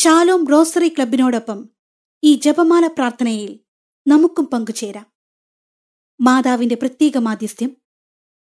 Shalom 0.00 0.44
grocery 0.44 0.88
ക്ലബിനോടൊപ്പം 0.88 1.68
ഈ 2.24 2.34
ജപമാല 2.34 2.86
പ്രാർത്ഥനയിൽ 2.86 3.60
നമുക്കും 4.06 4.46
പങ്കുചേരാം. 4.46 5.06
മാതാവിന്റെ 6.20 6.74
പ്രത്യേക 6.74 7.18
മാധ്യസ്ഥ്യം 7.18 7.76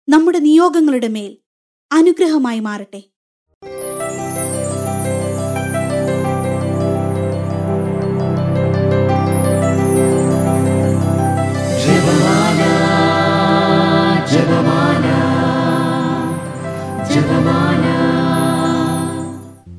നമ്മുടെ 0.09 0.38
നിയോഗങ്ങളുടെ 0.38 1.09
മേൽ 1.09 1.38
അനുഗ്രഹമായി 1.93 2.61
മാറട്ടെ. 2.61 3.12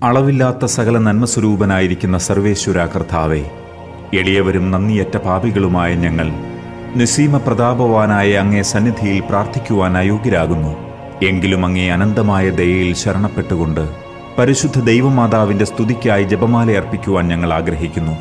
അളവില്ലാത്ത 0.03 0.65
സകല 0.65 0.97
നന്മസ്വരൂപനായിരിക്കുന്ന 0.97 2.17
സർവേശ്വര 2.17 2.85
കർത്താവെ 2.85 3.45
എളിയവരും 4.13 4.71
നന്ദിയറ്റ 4.71 5.17
പാപികളുമായ 5.17 5.93
ഞങ്ങൾ 5.93 6.27
നിസീമ 6.95 7.37
പ്രതാപവാനായ 7.37 8.31
അങ്ങേ 8.33 8.61
സന്നിധിയിൽ 8.61 9.19
പ്രാർത്ഥിക്കുവാൻ 9.19 9.97
അയോഗ്യരാകുന്നു. 9.97 10.71
എങ്കിലും 11.25 11.65
അങ്ങേ 11.65 11.89
അനന്തമായ 11.89 12.49
ദയയിൽ 12.49 12.95
ശരണപ്പെട്ടുകൊണ്ട് 12.95 13.89
പരിശുദ്ധ 14.37 14.79
ദൈവമാതാവിന്റെ 14.79 15.65
സ്തുതിക്കായി 15.65 16.23
ജപമാല 16.23 16.71
അർപ്പിക്കുവാൻ 16.71 17.27
ഞങ്ങൾ 17.27 17.53
ആഗ്രഹിക്കുന്നു. 17.53 18.15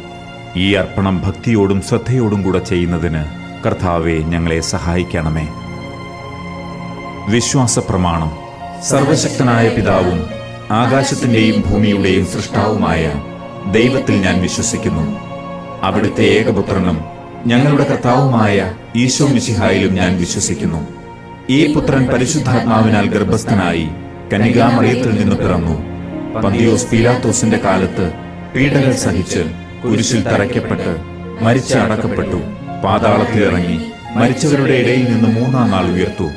ഈ 0.56 0.75
അർപ്പണം 0.75 1.23
ഭക്തിയോടും 1.27 1.83
ശ്രദ്ധയോടും 1.83 2.42
കൂടെ 2.42 2.59
ചെയ്യുന്നതിന് 2.59 3.25
കർത്താവെ 3.67 4.17
ഞങ്ങളെ 4.33 4.61
സഹായിക്കണമേ. 4.61 5.48
വിശ്വാസ 7.28 7.78
പ്രമാണം 7.78 8.30
സർവശക്തനായ 8.91 9.69
പിതാവും 9.69 10.41
ആകാശത്തിന്റെയും 10.73 11.65
ഭൂമിയുടെയും 11.67 12.27
സൃഷ്ടാവുമായ 12.27 13.12
ദൈവത്തിൽ 13.73 14.15
ഞാൻ 14.15 14.43
വിശ്വസിക്കുന്നു. 14.43 15.19
അവിടുത്തെ 15.83 16.23
ഏകപുത്രനും 16.23 17.05
ഞങ്ങളുടെ 17.47 17.84
കർത്താവുമായ 17.84 18.75
ഈശോ 18.97 19.27
മിശിഹായിലും 19.27 19.95
ഞാൻ 19.95 20.19
വിശ്വസിക്കുന്നു. 20.19 20.89
ഈ 21.51 21.75
പുത്രൻ 21.75 22.06
പരിശുദ്ധാത്മാവിനാൽ 22.06 23.06
ഗർഭസ്ഥനായി 23.06 23.89
കനികാമറിയത്തിൽ 24.34 25.11
നിന്ന് 25.11 25.37
പിറന്നു. 25.37 25.75
പന്തിയോസ് 26.41 26.91
പീലാത്തോസിന്റെ 26.91 27.59
കാലത്ത് 27.59 28.12
പീഡകൾ 28.55 28.92
സഹിച്ച് 28.92 29.45
കുരിശിൽ 29.84 30.23
തറയ്ക്കപ്പെട്ട് 30.23 30.97
മരിച്ച് 31.41 31.75
അടക്കപ്പെട്ടു. 31.75 32.41
പാതാളത്തിലിറങ്ങി 32.84 33.81
മരിച്ചവരുടെ 34.14 34.73
ഇടയിൽ 34.73 35.05
നിന്ന് 35.05 35.41
മൂന്നാം 35.41 35.70
നാൾ 35.70 35.84
ഉയർത്തു. 35.84 36.29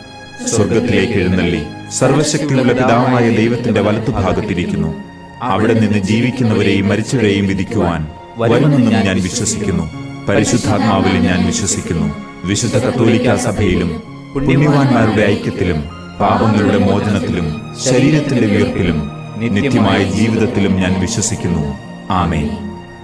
സ്വർഗത്തിലേക്ക് 0.47 1.13
എഴുന്നള്ളി. 1.13 1.63
സർവശക്തിയുള്ള 1.91 2.73
പിതാവായ 2.73 3.29
ദൈവത്തിന്റെ 3.29 3.81
വലത്തുഭാഗത്തിരിക്കുന്നു 3.81 5.03
അവിടെ 5.41 5.73
നിന്ന് 5.73 5.97
ജീവിക്കുന്നവരെയും 5.97 6.89
മരിച്ചവരെയും 6.89 7.47
വിധിക്കുവാൻ 7.47 8.07
വരുമെന്നും 8.37 9.03
ഞാൻ 9.03 9.21
വിശ്വസിക്കുന്നു. 9.21 9.89
പരിശുദ്ധാത്മാവിലും 10.29 11.23
ഞാൻ 11.23 11.45
വിശ്വസിക്കുന്നു. 11.45 12.13
വിശുദ്ധ 12.45 12.77
കത്തോലിക്ക 12.77 13.35
സഭയിലും 13.35 14.03
പുണ്യവാന്മാരുടെ 14.33 15.21
ഐക്യത്തിലും 15.21 15.89
പാപങ്ങളുടെ 16.19 16.77
മോചനത്തിലും 16.77 17.75
ശരീരത്തിന്റെ 17.83 18.47
വീർപ്പിലും 18.47 19.11
നിത്യമായ 19.37 20.03
ജീവിതത്തിലും 20.03 20.75
ഞാൻ 20.75 20.99
വിശ്വസിക്കുന്നു. 20.99 21.77
ആമേ 22.11 22.57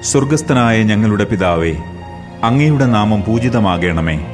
സ്വർഗസ്ഥനായ 0.04 0.84
ഞങ്ങളുടെ 0.84 1.24
പിതാവേ 1.24 1.74
അങ്ങയുടെ 2.44 2.86
നാമം 2.86 3.24
പൂജിതമാകണമേ. 3.24 4.28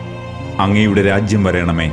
അങ്ങയുടെ 0.60 1.02
രാജ്യം 1.02 1.44
വരണമേ. 1.44 1.92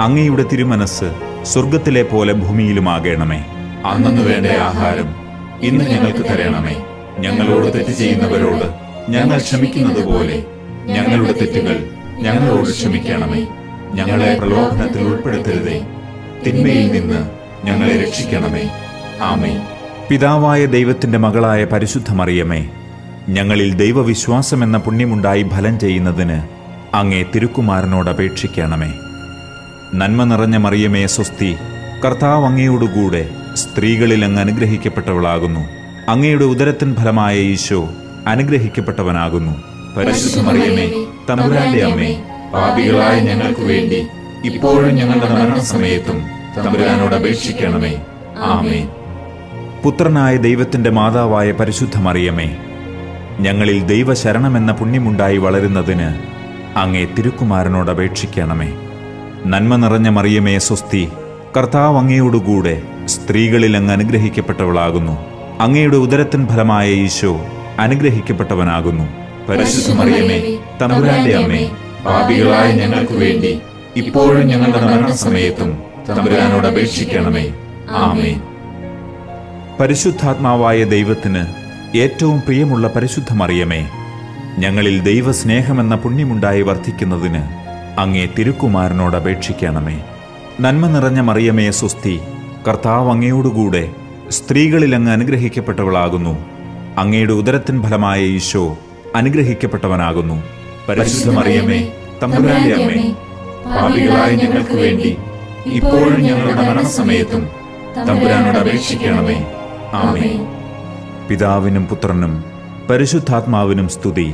അങ്ങയുടെ 0.00 0.42
തിരുമനസ് 0.42 1.35
സ്വർഗത്തിലെ 1.46 2.02
പോലെ 2.02 2.32
ഭൂമിയിലുമാകണമേ. 2.32 3.38
അന്നു 3.84 4.22
വേണ്ട 4.22 4.46
ആഹാരം. 4.46 5.14
ഇന്ന് 5.62 5.84
ഞങ്ങൾക്ക് 5.84 6.18
തരണമേ. 6.18 6.76
ഞങ്ങളോട് 7.18 7.74
തെറ്റ് 7.74 7.90
ചെയ്യുന്നവരോട് 7.90 8.64
ഞങ്ങൾ 9.10 9.38
ക്ഷമിക്കുന്നത് 9.38 10.06
പോലെ 10.06 10.44
ഞങ്ങളുടെ 10.84 11.32
തെറ്റുകൾ 11.32 11.90
ഞങ്ങളോട് 12.18 12.70
ക്ഷമിക്കണമേ. 12.70 13.46
ഞങ്ങളെ 13.94 14.36
പ്രലോഭനത്തിൽ 14.38 15.02
ഉൾപ്പെടുത്തരുതേ. 15.02 15.86
തിന്മയിൽ 16.46 16.92
നിന്ന് 16.92 17.30
ഞങ്ങളെ 17.66 18.04
രക്ഷിക്കണമേ. 18.04 18.70
ആമേ 19.22 19.66
പിതാവായ 20.08 20.66
ദൈവത്തിന്റെ 20.66 21.18
മകളായ 21.18 21.64
പരിശുദ്ധ 21.64 22.12
മറിയമേ 22.12 22.68
ഞങ്ങളിൽ 23.28 23.74
ദൈവവിശ്വാസം 23.74 24.64
എന്ന 24.64 24.78
പുണ്യമുണ്ടായി 24.78 25.42
ഫലം 25.42 25.78
ചെയ്യുന്നതിന് 25.78 26.42
അങ്ങേ 26.96 27.24
തിരുക്കുമാരനോട് 27.34 28.10
അപേക്ഷിക്കണമേ. 28.10 28.92
നന്മ 30.00 30.24
നിറഞ്ഞ 30.24 30.56
മറിയമേ 30.56 31.06
സ്വസ്തി 31.06 31.56
കർത്താവ് 32.04 32.44
അങ്ങയോടുകൂടെ 32.46 33.22
സ്ത്രീകളിൽ 33.54 34.24
അങ്ങ് 34.24 34.40
അനുഗ്രഹിക്കപ്പെട്ടവളാകുന്നു. 34.40 35.62
അങ്ങയുടെ 36.08 36.44
ഉദരത്തിൻ 36.44 36.94
ഫലമായ 36.94 37.36
ഈശോ 37.52 37.88
അനുഗ്രഹിക്കപ്പെട്ടവനാകുന്നു. 38.26 39.54
പരിശുദ്ധ 39.96 40.40
മറിയമേ 40.40 40.86
തമ്പുരാന്റെ 41.30 41.82
അമ്മേ 41.84 42.10
പാപികളായ 42.54 43.20
ഞങ്ങൾക്ക് 43.20 43.60
വേണ്ടി 43.60 44.00
ഇപ്പോഴും 44.44 44.94
ഞങ്ങളുടെ 44.94 45.28
മരണസമയത്തും 45.34 46.18
തമ്പുരാനോട് 46.56 47.14
അപേക്ഷിക്കണമേ. 47.14 47.94
ആമേ 48.52 48.80
പുത്രനായ 49.84 50.36
ദൈവത്തിന്റെ 50.36 50.90
മാതാവായ 50.90 51.52
പരിശുദ്ധ 51.52 51.96
മറിയമേ 51.98 52.48
ഞങ്ങളിൽ 53.40 53.78
ദൈവശരണമെന്ന 53.84 54.72
പുണ്യമുണ്ടായി 54.72 55.36
വളരുന്നതിന് 55.36 56.08
അങ്ങേ 56.78 57.04
തിരുക്കുമാരനോട് 57.04 57.90
അപേക്ഷിക്കണമേ. 57.90 58.70
നന്മ 59.52 59.76
നിറഞ്ഞ 59.76 60.08
മറിയമേ 60.08 60.58
സ്വസ്തി 60.58 61.02
കർത്താവ് 61.56 61.96
അങ്ങയോടുകൂടെ 61.98 62.82
സ്ത്രീകളിൽ 63.14 63.76
അങ്ങ് 63.76 63.92
അനുഗ്രഹിക്കപ്പെട്ടവളാകുന്നു. 63.92 65.14
അങ്ങയുടെ 65.64 65.96
ഉദരത്തിൻ 65.96 66.42
ഫലമായ 66.48 66.86
ഈശോ 67.04 67.32
അനുഗ്രഹിക്കപ്പെട്ടവനാകുന്നു. 67.78 69.06
പരിശുദ്ധ 69.48 69.90
മറിയമേ 69.98 70.38
തമ്പുരാന്റെ 70.80 71.34
അമ്മേ 71.36 71.62
പാപികളായ 72.06 72.68
ഞങ്ങൾക്ക് 72.72 73.12
വേണ്ടി 73.12 73.52
ഇപ്പോഴും 73.96 74.42
ഞങ്ങളുടെ 74.48 74.80
മരണസമയത്തും 74.86 75.70
തമ്പുരാനോട് 76.08 76.66
അപേക്ഷിക്കണമേ. 76.66 77.44
ആമേ 78.04 78.32
പരിശുദ്ധാത്മാവായ 79.80 80.78
ദൈവത്തിന് 80.94 81.42
ഏറ്റവും 81.98 82.38
പ്രിയമുള്ള 82.46 82.86
പരിശുദ്ധ 82.96 83.32
മറിയമേ 83.32 83.80
ഞങ്ങളിൽ 84.58 84.96
ദൈവസ്നേഹമെന്ന 85.10 85.94
പുണ്യമുണ്ടായി 85.96 86.62
വർദ്ധിക്കുന്നതിന് 86.62 87.42
അങ്ങേ 87.98 88.24
തിരുക്കുമാരനോട് 88.38 89.16
അപേക്ഷിക്കണമേ. 89.16 89.96
നന്മ 90.60 90.86
നിറഞ്ഞ 90.86 91.20
മറിയമേ 91.20 91.70
സുസ്തി 91.70 92.20
കർത്താവ് 92.68 93.10
അങ്ങയോടുകൂടെ 93.10 93.82
സ്ത്രീകളിൽ 94.28 94.94
അങ്ങ് 94.94 95.12
അനുഗ്രഹിക്കപ്പെട്ടവളാകുന്നു. 95.12 96.34
അങ്ങയുടെ 96.98 97.32
ഉദരത്തിൻ 97.32 97.82
ഫലമായ 97.82 98.20
ഈശോ 98.38 98.64
അനുഗ്രഹിക്കപ്പെട്ടവനാകുന്നു. 99.16 100.36
പരിശുദ്ധ 100.88 101.30
മറിയമേ 101.38 101.80
തമ്പുരാന്റെ 102.22 102.74
അമ്മേ 102.74 103.04
പാപികളായ 103.76 104.30
ഞങ്ങൾക്ക് 104.42 104.76
വേണ്ടി 104.82 105.16
ഇപ്പോഴും 105.66 106.20
ഞങ്ങളുടെ 106.22 106.54
മരണസമയത്തും 106.68 107.44
തമ്പുരാനോട് 108.08 108.58
അപേക്ഷിക്കണമേ. 108.58 109.38
ആമേ 110.00 110.30
പിതാവിനും 111.28 111.86
പുത്രനും 111.86 112.44
പരിശുദ്ധാത്മാവിനും 112.90 113.88
സ്തുതി. 113.88 114.28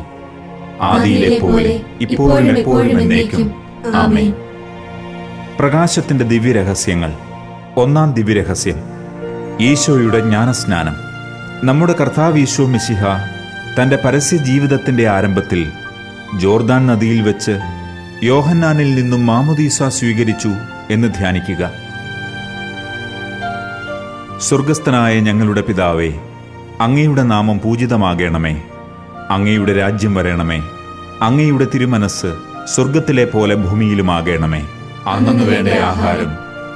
ആദിയിലെ 0.83 1.39
പോലെ 1.39 1.81
ഇപ്പോഴും 2.01 2.59
എപ്പോഴും 2.59 3.01
എന്നേക്കും. 3.01 3.63
ആമേ 3.95 4.33
പ്രകാശത്തിന്റെ 5.59 6.25
ദിവ്യരഹസ്യങ്ങൾ. 6.25 7.13
ഒന്നാം 7.77 8.13
ദിവ്യരഹസ്യം. 8.13 8.75
ഈശോയുടെ 9.61 10.21
ജ്ഞാനസ്നാനം. 10.21 10.95
നമ്മുടെ 11.67 11.95
കർത്താവ് 12.01 12.39
ഈശോ 12.39 12.67
മിശിഹ 12.67 13.05
തന്റെ 13.81 13.99
പരസ്യ 14.05 14.37
ജീവിതത്തിന്റെ 14.37 15.09
ആരംഭത്തിൽ 15.09 15.73
ജോർദാൻ 16.39 16.87
നദിയിൽ 16.87 17.23
വെച്ച് 17.23 17.59
യോഹന്നാനിൽ 18.23 18.95
നിന്നും 18.95 19.27
മാമുദീസ 19.27 19.83
സ്വീകരിച്ചു 19.83 20.51
എന്ന് 20.91 21.09
ധ്യാനിക്കുക. 21.09 21.73
സ്വർഗസ്ഥനായ 24.41 25.21
ഞങ്ങളുടെ 25.21 25.61
പിതാവേ 25.61 26.13
അങ്ങയുടെ 26.81 27.23
നാമം 27.23 27.61
പൂജിതമാകണമേ. 27.61 28.63
അങ്ങയുടെ 29.31 29.73
രാജ്യം 29.77 30.15
വരണമേ. 30.15 30.63
അങ്ങയുടെ 31.23 31.67
തിരുമനസ് 31.75 32.31
സ്വർഗത്തിലെ 32.75 33.25
പോലെ 33.25 33.55
ഭൂമിയിലുമാകണമേ. 33.55 34.63
അന്നു 35.07 35.45
വേണ്ട 35.45 35.69
ആഹാരം 35.69 36.31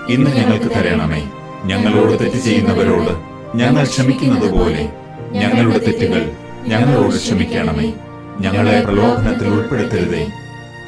ഇന്ന് 0.08 0.30
ഞങ്ങൾക്ക് 0.30 0.70
തരണമേ. 0.74 1.22
ഞങ്ങളോട് 1.64 2.20
തെറ്റ് 2.20 2.36
ചെയ്യുന്നവരോട് 2.36 3.12
ഞങ്ങൾ 3.56 3.84
ക്ഷമിക്കുന്നത് 3.84 4.50
പോലെ 4.50 4.92
ഞങ്ങളുടെ 5.32 5.78
തെറ്റുകൾ 5.78 6.30
ഞങ്ങളോട് 6.68 7.16
ക്ഷമിക്കണമേ. 7.16 7.92
ഞങ്ങളെ 8.40 8.80
പ്രലോഭനത്തിൽ 8.80 9.48
ഉൾപ്പെടുത്തരുതേ. 9.48 10.22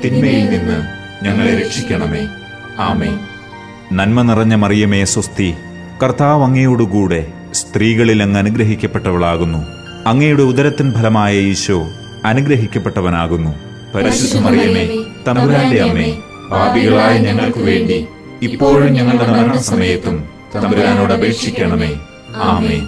തിന്മയിൽ 0.05 0.51
നിന്ന് 0.51 0.79
ഞങ്ങളെ 1.25 1.53
രക്ഷിക്കണമേ. 1.63 2.23
ആമേ 2.79 3.19
നന്മ 3.93 4.23
നിറഞ്ഞ 4.23 4.55
മറിയമേ 4.55 5.05
സ്വസ്തി 5.05 5.55
കർത്താവ് 6.03 6.45
അങ്ങയോടുകൂടെ 6.45 7.27
സ്ത്രീകളിൽ 7.53 8.23
അങ്ങ് 8.23 8.39
അനുഗ്രഹിക്കപ്പെട്ടവളാകുന്നു. 8.39 9.59
അങ്ങയുടെ 10.07 10.43
ഉദരത്തിൻ 10.43 10.93
ഫലമായ 10.93 11.35
ഈശോ 11.37 11.79
അനുഗ്രഹിക്കപ്പെട്ടവനാകുന്നു. 12.25 13.51
പരിശുദ്ധ 13.95 14.39
മറിയമേ 14.39 14.85
തമ്പുരാന്റെ 15.27 15.83
അമ്മേ 15.83 16.19
പാപികളായ 16.51 17.19
ഞങ്ങൾക്ക് 17.19 17.59
വേണ്ടി 17.59 18.07
ഇപ്പോഴും 18.43 18.93
ഞങ്ങളുടെ 18.93 19.27
മരണസമയത്തും 19.33 20.25
തമ്പുരാനോട് 20.55 21.13
അപേക്ഷിക്കണമേ. 21.13 21.91
ആമേ 22.37 22.81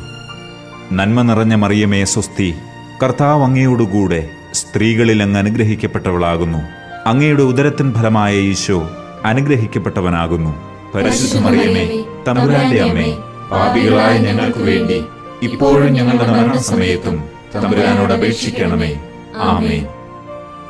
നന്മ 0.92 1.22
നിറഞ്ഞ 1.22 1.54
മറിയമേ 1.54 2.04
സ്വസ്തി 2.04 2.54
കർത്താവ് 3.02 3.42
അങ്ങയോടുകൂടെ 3.44 4.28
സ്ത്രീകളിൽ 4.52 5.22
അങ്ങ് 5.22 5.38
അനുഗ്രഹിക്കപ്പെട്ടവളാകുന്നു. 5.38 6.58
അങ്ങയുടെ 7.06 7.42
ഉദരത്തിൻ 7.42 7.94
ഫലമായ 7.94 8.34
ഈശോ 8.36 8.90
അനുഗ്രഹിക്കപ്പെട്ടവനാകുന്നു. 9.24 10.52
പരിശുദ്ധ 10.94 11.38
മറിയമേ 11.38 12.04
തമ്പുരാന്റെ 12.28 12.80
അമ്മേ 12.80 13.16
പാപികളായ 13.50 14.18
ഞങ്ങൾക്ക് 14.18 14.58
വേണ്ടി 14.58 15.04
ഇപ്പോഴും 15.42 15.92
ഞങ്ങളുടെ 15.92 16.26
മരണസമയത്തും 16.26 17.24
തമ്പുരാനോട് 17.54 18.12
അപേക്ഷിക്കണമേ. 18.12 18.98
ആമേൻ. 19.36 19.86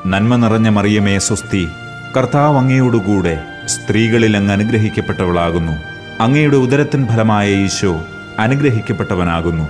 നന്മ 0.07 0.37
നിറഞ്ഞ 0.37 0.69
മറിയമേ 0.69 1.19
സ്വസ്തി 1.19 1.69
കർത്താവ് 2.17 2.59
അങ്ങയോടുകൂടെ 2.59 3.45
സ്ത്രീകളിൽ 3.67 4.37
അങ്ങ് 4.37 4.53
അനുഗ്രഹിക്കപ്പെട്ടവളാകുന്നു. 4.53 5.73
അങ്ങയുടെ 6.21 6.57
ഉദരത്തിൻ 6.57 7.07
ഫലമായ 7.07 7.51
ഈശോ 7.51 8.01
അനുഗ്രഹിക്കപ്പെട്ടവനാകുന്നു. 8.39 9.65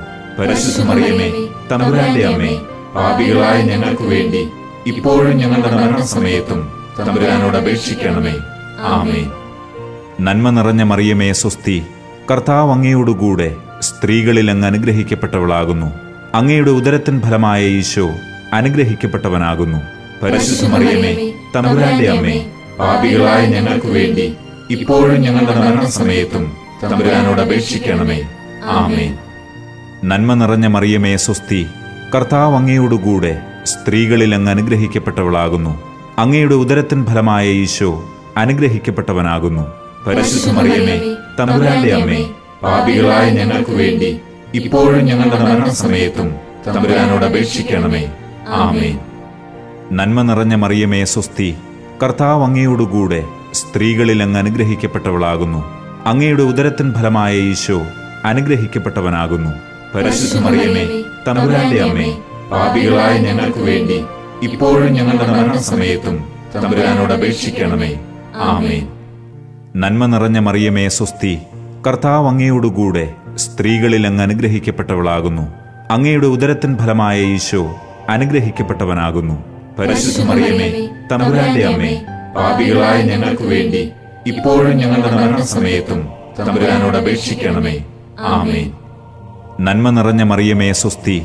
തമ്പുരാന്റെ 1.73 2.27
അമ്മേ 2.27 2.61
പാപികളായ 2.97 3.63
ഞങ്ങൾക്ക് 3.63 4.03
വേണ്ടി 4.03 4.49
ഇപ്പോഴും 4.87 5.37
ഞങ്ങളുടെ 5.37 5.71
മരണസമയത്തും 5.77 6.69
തമ്പുരാനോട് 6.99 7.57
അപേക്ഷിക്കണമേ. 7.57 8.39
ആമേൻ. 8.81 9.31
നന്മ 10.21 10.51
നിറഞ്ഞ 10.51 10.83
മറിയമേ 10.83 11.33
സ്വസ്തി 11.33 11.83
കർത്താവ് 12.31 12.73
അങ്ങയോടുകൂടെ 12.73 13.57
സ്ത്രീകളിൽ 13.81 14.51
അങ്ങ് 14.51 14.67
അനുഗ്രഹിക്കപ്പെട്ടവളാകുന്നു. 14.67 15.93
അങ്ങയുടെ 16.35 16.71
ഉദരത്തിൻ 16.71 17.21
ഫലമായ 17.21 17.67
ഈശോ 17.67 18.11
അനുഗ്രഹിക്കപ്പെട്ടവനാകുന്നു. 18.53 19.79
പരിശുദ്ധ 20.23 20.73
മറിയമേ 20.73 21.33
തമ്പുരാന്റെ 21.57 22.11
അമ്മേ 22.11 22.45
പാപികളായ 22.79 23.47
ഞങ്ങൾക്ക് 23.47 23.87
വേണ്ടി 23.87 24.35
ഇപ്പോഴും 24.71 25.21
ഞങ്ങളുടെ 25.21 25.55
മരണസമയത്തും 25.61 26.53
തമ്പുരാനോട് 26.83 27.41
അപേക്ഷിക്കണമേ. 27.41 28.21
ആമേൻ. 28.65 29.17
നന്മ 30.05 30.35
നിറഞ്ഞ 30.35 30.67
മറിയമേ 30.67 31.17
സ്വസ്തി 31.17 31.67
കർത്താവ് 32.15 32.57
അങ്ങയോടുകൂടെ 32.57 33.43
സ്ത്രീകളിൽ 33.65 34.35
അങ്ങ് 34.35 34.51
അനുഗ്രഹിക്കപ്പെട്ടവളാകുന്നു. 34.51 35.83
അങ്ങയുടെ 36.19 36.55
ഉദരത്തിൻ 36.55 37.07
ഫലമായ 37.07 37.49
ഈശോ 37.49 38.05
അനുഗ്രഹിക്കപ്പെട്ടവനാകുന്നു. 38.37 39.67
പരിശുദ്ധ 40.07 40.51
മറിയമേ 40.51 40.97
തമ്പുരാന്റെ 41.41 41.93
അമ്മേ 41.95 42.25
പാപികളായ 42.63 43.31
ഞങ്ങൾക്ക് 43.31 43.71
വേണ്ടി 43.71 44.21
ഇപ്പോഴും 44.55 45.05
ഞങ്ങളുടെ 45.05 45.39
മരണസമയത്തും 45.39 46.35
തമ്പുരാനോട് 46.67 47.25
അപേക്ഷിക്കണമേ. 47.25 48.11
ആമേൻ. 48.49 48.99
നന്മ 49.93 50.23
നിറഞ്ഞ 50.23 50.55
മറിയമേ 50.55 51.05
സ്വസ്തി 51.05 51.55
കർത്താവ് 52.03 52.45
അങ്ങയോടുകൂടെ 52.45 53.25
സ്ത്രീകളിൽ 53.53 54.23
അങ്ങ് 54.23 54.39
അനുഗ്രഹിക്കപ്പെട്ടവളാകുന്നു. 54.39 55.65
അങ്ങയുടെ 56.07 56.43
ഉദരത്തിൻ 56.43 56.95
ഫലമായ 56.95 57.37
ഈശോ 57.37 57.83
അനുഗ്രഹിക്കപ്പെട്ടവനാകുന്നു. 58.25 59.51
മറിയമേ 60.41 61.03
തമ്പുരാന്റെ 61.29 61.83
അമ്മേ 61.83 62.19
പാപികളായ 62.51 63.19
ഞങ്ങൾക്ക് 63.19 63.59
വേണ്ടി 63.59 64.05
ഇപ്പോഴും 64.43 64.93
ഞങ്ങളുടെ 64.93 65.27
മരണസമയത്തും 65.27 66.25
തമ്പുരാനോട് 66.55 67.13
അപേക്ഷിക്കണമേ. 67.13 68.01
ആമേൻ. 68.37 68.89
നന്മ 69.77 70.07
നിറഞ്ഞ 70.07 70.39
മറിയമേ 70.39 70.89
സ്വസ്തി 70.89 71.39
കർത്താവ് 71.87 72.29
അങ്ങയോടുകൂടെ 72.29 73.15
സ്ത്രീകളിൽ 73.35 74.07
അങ്ങ് 74.07 74.23
അനുഗ്രഹിക്കപ്പെട്ടവളാകുന്നു. 74.23 75.43
അങ്ങയുടെ 75.91 76.27
ഉദരത്തിൻ 76.27 76.77
ഫലമായ 76.77 77.21
ഈശോ 77.21 77.75
അനുഗ്രഹിക്കപ്പെട്ടവനാകുന്നു. 78.15 79.37
പരിശുദ്ധ 79.79 80.21
മറിയമേ 80.29 80.69
തമ്പുരാന്റെ 81.11 81.63
അമ്മേ 81.71 81.93
പാപികളായ 82.37 82.99
ഞങ്ങൾക്ക് 83.03 83.45
വേണ്ടി 83.53 83.83
ഇപ്പോഴും 84.27 84.75
ഞങ്ങളുടെ 84.81 85.11
മരണസമയത്തും 85.17 86.01
തമ്പുരാനോട് 86.39 86.97
അപേക്ഷിക്കണമേ. 87.03 87.77
ആമേ 88.35 88.63
നന്മ 89.67 89.91
നിറഞ്ഞ 89.97 90.23
മറിയമേ 90.31 90.69
സ്വസ്തി 90.83 91.17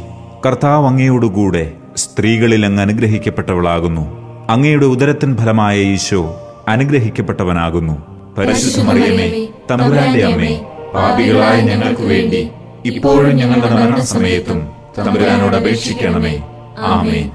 കർത്താവ് 0.45 0.85
അങ്ങയോടുകൂടെ 0.87 1.65
സ്ത്രീകളിൽ 2.03 2.61
അങ്ങ് 2.65 2.81
അനുഗ്രഹിക്കപ്പെട്ടവളാകുന്നു. 2.81 4.03
അങ്ങയുടെ 4.49 4.87
ഉദരത്തിൻ 4.95 5.31
ഫലമായ 5.37 5.75
ഈശോ 5.93 6.21
അനുഗ്രഹിക്കപ്പെട്ടവനാകുന്നു. 6.67 7.95
പരിശുദ്ധ 8.37 8.79
മറിയമേ 8.87 9.27
തമ്പുരാന്റെ 9.69 10.23
അമ്മേ 10.31 10.51
പാപികളായ 10.95 11.55
ഞങ്ങൾക്ക് 11.69 12.05
വേണ്ടി 12.13 12.41
ഇപ്പോഴും 12.91 13.33
ഞങ്ങളുടെ 13.41 13.69
മരണസമയത്തും 13.75 14.59
തമ്പുരാനോട് 14.97 15.55
അപേക്ഷിക്കണമേ. 15.61 16.35
ആമേൻ. 16.79 17.31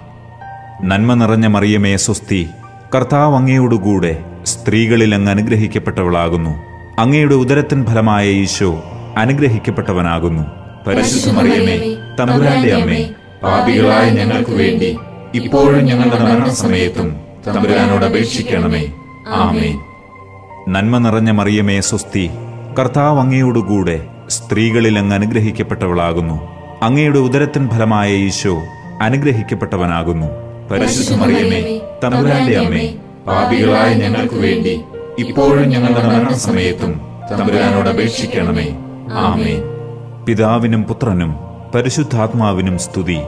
നന്മ 0.88 1.14
നിറഞ്ഞ 1.14 1.46
മറിയമേ 1.46 1.96
സ്വസ്തി 1.96 2.48
കർത്താവ് 2.94 3.37
അങ്ങയോടുകൂടെ 3.37 4.25
സ്ത്രീകളിൽ 4.44 5.14
അങ്ങ് 5.14 5.31
അനുഗ്രഹിക്കപ്പെട്ടവളാകുന്നു. 5.31 6.50
അങ്ങയുടെ 6.98 7.34
ഉദരത്തിൻ 7.34 7.87
ഫലമായ 7.87 8.28
ഈശോ 8.28 8.82
അനുഗ്രഹിക്കപ്പെട്ടവനാകുന്നു. 9.16 10.42
പരിശുദ്ധ 10.87 11.37
മറിയമേ 11.37 11.96
തമ്പുരാന്റെ 12.20 12.75
അമ്മേ 12.75 13.10
പാപികളായ 13.42 14.10
ഞങ്ങൾക്ക് 14.10 14.50
വേണ്ടി 14.50 14.98
ഇപ്പോഴും 15.34 15.84
ഞങ്ങളുടെ 15.84 16.19
മരണസമയത്തും 16.19 17.16
തമ്പുരാനോട് 17.46 18.04
അപേക്ഷിക്കണമേ. 18.04 18.92
ആമേൻ. 19.28 19.78
നന്മ 20.69 20.98
നിറഞ്ഞ 20.98 21.31
മറിയമേ 21.31 21.81
സ്വസ്തി 21.81 22.31
കർത്താവ് 22.78 23.20
അങ്ങയോടുകൂടെ 23.20 24.06
സ്ത്രീകളിൽ 24.28 24.98
അങ്ങ് 24.98 25.14
അനുഗ്രഹിക്കപ്പെട്ടവളാകുന്നു. 25.14 26.48
അങ്ങയുടെ 26.82 27.19
ഉദരത്തിൻ 27.19 27.69
ഫലമായ 27.69 28.12
ഈശോ 28.12 28.62
അനുഗ്രഹിക്കപ്പെട്ടവനാകുന്നു. 29.00 30.29
പരിശുദ്ധമറിയമേ 30.70 31.61
തമ്പുരാന്റെ 32.05 32.58
അമ്മേ 32.58 32.85
പാപികളായ 33.26 33.94
ഞങ്ങൾക്ക് 33.94 34.35
വേണ്ടി 34.35 34.81
ഇപ്പോഴും 35.19 35.69
ഞങ്ങളുടെ 35.69 36.02
മരണസമയത്തും 36.06 36.93
തമ്പുരാനോട് 37.31 37.88
അപേക്ഷിക്കണമേ. 37.88 38.67
ആമേ 39.12 39.55
പിതാവിനും 40.26 40.82
പുത്രനും 40.85 41.31
പരിശുദ്ധാത്മാവിനും 41.75 42.79
സ്തുതി. 42.79 43.19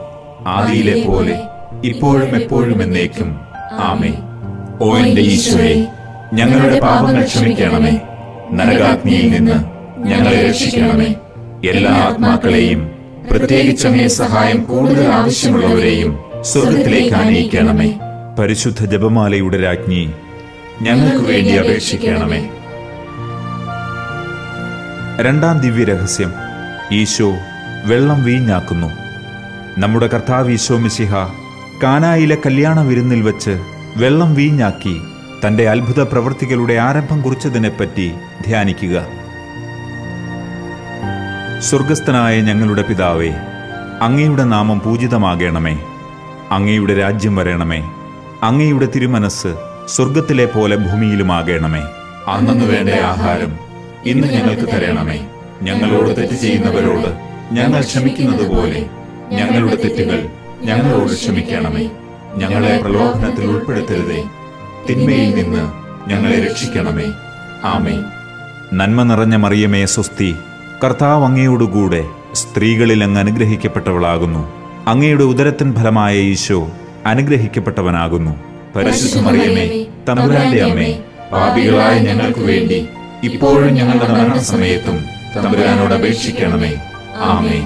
ആദിയിലെ 0.47 0.95
പോലെ 1.07 1.35
ഇപ്പോഴും 1.83 2.31
എപ്പോഴും 2.41 2.83
എന്നേക്കും. 2.83 3.29
ആമേ 3.89 4.13
ഓ 4.81 4.95
എന്റെ 4.97 5.21
ഈശോയെ 5.21 5.75
ഞങ്ങളുടെ 6.33 6.79
പാപങ്ങൾ 6.79 7.23
ക്ഷമിക്കണമേ. 7.23 7.93
നരകാഗ്നിയിൽ 8.51 9.27
നിന്ന് 9.35 9.57
ഞങ്ങളെ 10.09 10.47
രക്ഷിക്കണമേ. 10.47 11.15
എല്ലാ 11.71 11.91
ആത്മാക്കളെയും 11.91 12.92
പ്രത്യേകിച്ച് 13.31 13.87
അങ്ങേ 13.87 14.07
സഹായം 14.07 14.63
കൂടുതൽ 14.63 15.07
ആവശ്യമുള്ളവരെയും 15.07 16.19
സ്വർഗത്തിലേക്ക് 16.41 17.15
ആനയിക്കണമേ 17.15 17.99
പരിശുദ്ധ 18.39 18.85
ജപമാലയുടെ 18.85 19.61
രാജ്ഞി 19.63 20.09
ഞങ്ങൾക്ക് 20.81 21.25
വേണ്ടി 21.25 21.51
അപേക്ഷിക്കണമേ. 21.51 22.49
രണ്ടാം 25.21 25.59
ദിവ്യ 25.59 25.83
രഹസ്യം 25.83 26.33
ഈശോ 26.91 27.33
വെള്ളം 27.85 28.23
വീഞ്ഞാക്കുന്നു. 28.23 28.89
നമ്മുടെ 29.77 30.07
കർത്താവ് 30.07 30.51
ഈശോ 30.51 30.77
മിശിഹ 30.77 31.15
കാനായിലെ 31.83 32.37
കല്യാണ 32.45 32.81
വിരുന്നിൽ 32.81 33.21
വെച്ച് 33.21 33.59
വെള്ളം 33.97 34.35
വീഞ്ഞാക്കി 34.35 34.95
തന്റെ 35.47 35.69
അത്ഭുത 35.69 36.03
പ്രവൃത്തികളുടെ 36.03 36.73
ആരംഭം 36.73 37.21
കുറിച്ചതിനെപ്പറ്റി 37.21 38.11
ധ്യാനിക്കുക. 38.47 39.22
സ്വർഗസ്ഥനായ 41.63 42.41
ഞങ്ങളുടെ 42.41 42.81
പിതാവേ 42.81 43.29
അങ്ങയുടെ 44.01 44.43
നാമം 44.43 44.79
പൂജിതമാകണമേ. 44.79 45.79
അങ്ങയുടെ 46.51 46.93
രാജ്യം 46.93 47.35
വരണമേ. 47.35 47.83
അങ്ങയുടെ 48.43 48.87
തിരുമനസ് 48.95 49.55
സ്വർഗത്തിലെ 49.87 50.45
പോലെ 50.45 50.75
ഭൂമിയിലുമാകണമേ. 50.75 51.81
അന്നു 52.27 52.65
വേണ്ട 52.65 52.89
ആഹാരം 52.89 53.57
ഇന്ന് 54.05 54.27
ഞങ്ങൾക്ക് 54.27 54.61
തരണമേ. 54.61 55.27
ഞങ്ങളോട് 55.61 56.17
തെറ്റ് 56.17 56.33
ചെയ്യുന്നവരോട് 56.33 57.17
ഞങ്ങൾ 57.51 57.81
ക്ഷമിക്കുന്നത് 57.81 58.55
പോലെ 58.55 58.85
ഞങ്ങളുടെ 59.31 59.75
തെറ്റുകൾ 59.75 60.29
ഞങ്ങളോട് 60.61 61.13
ക്ഷമിക്കണമേ. 61.13 61.89
ഞങ്ങളെ 62.35 62.77
പ്രലോഭനത്തിൽ 62.81 63.45
ഉൾപ്പെടുത്തരുതേ. 63.45 64.23
തിന്മയിൽ 64.89 65.35
നിന്ന് 65.35 65.71
ഞങ്ങളെ 66.09 66.47
രക്ഷിക്കണമേ. 66.49 67.11
ആമേ 67.63 68.03
നന്മ 68.73 69.03
നിറഞ്ഞ 69.03 69.35
മറിയമേ 69.35 69.85
സ്വസ്തി. 69.85 70.35
കർത്താവ് 70.81 71.23
അങ്ങയോടുകൂടെ 71.25 72.01
സ്ത്രീകളിൽ 72.33 73.03
അങ്ങ് 73.03 73.19
അനുഗ്രഹിക്കപ്പെട്ടവളാകുന്നു. 73.19 74.41
അങ്ങയുടെ 74.87 75.23
ഉദരത്തിൻ 75.23 75.75
ഫലമായ 75.75 76.13
ഈശോ 76.31 76.59
അനുഗ്രഹിക്കപ്പെട്ടവനാകുന്നു. 77.05 78.33
തമ്പുരാന്റെ 80.09 80.61
അമ്മേ 80.63 80.89
പാപികളായ 81.33 81.99
ഞങ്ങൾക്ക് 81.99 82.39
വേണ്ടി 82.39 82.79
ഇപ്പോഴും 83.23 83.73
ഞങ്ങളുടെ 83.73 84.07
മരണസമയത്തും 84.13 84.97
തമ്പുരാനോട് 85.35 85.93
അപേക്ഷിക്കണമേ. 85.93 86.73
ആമേ 87.31 87.59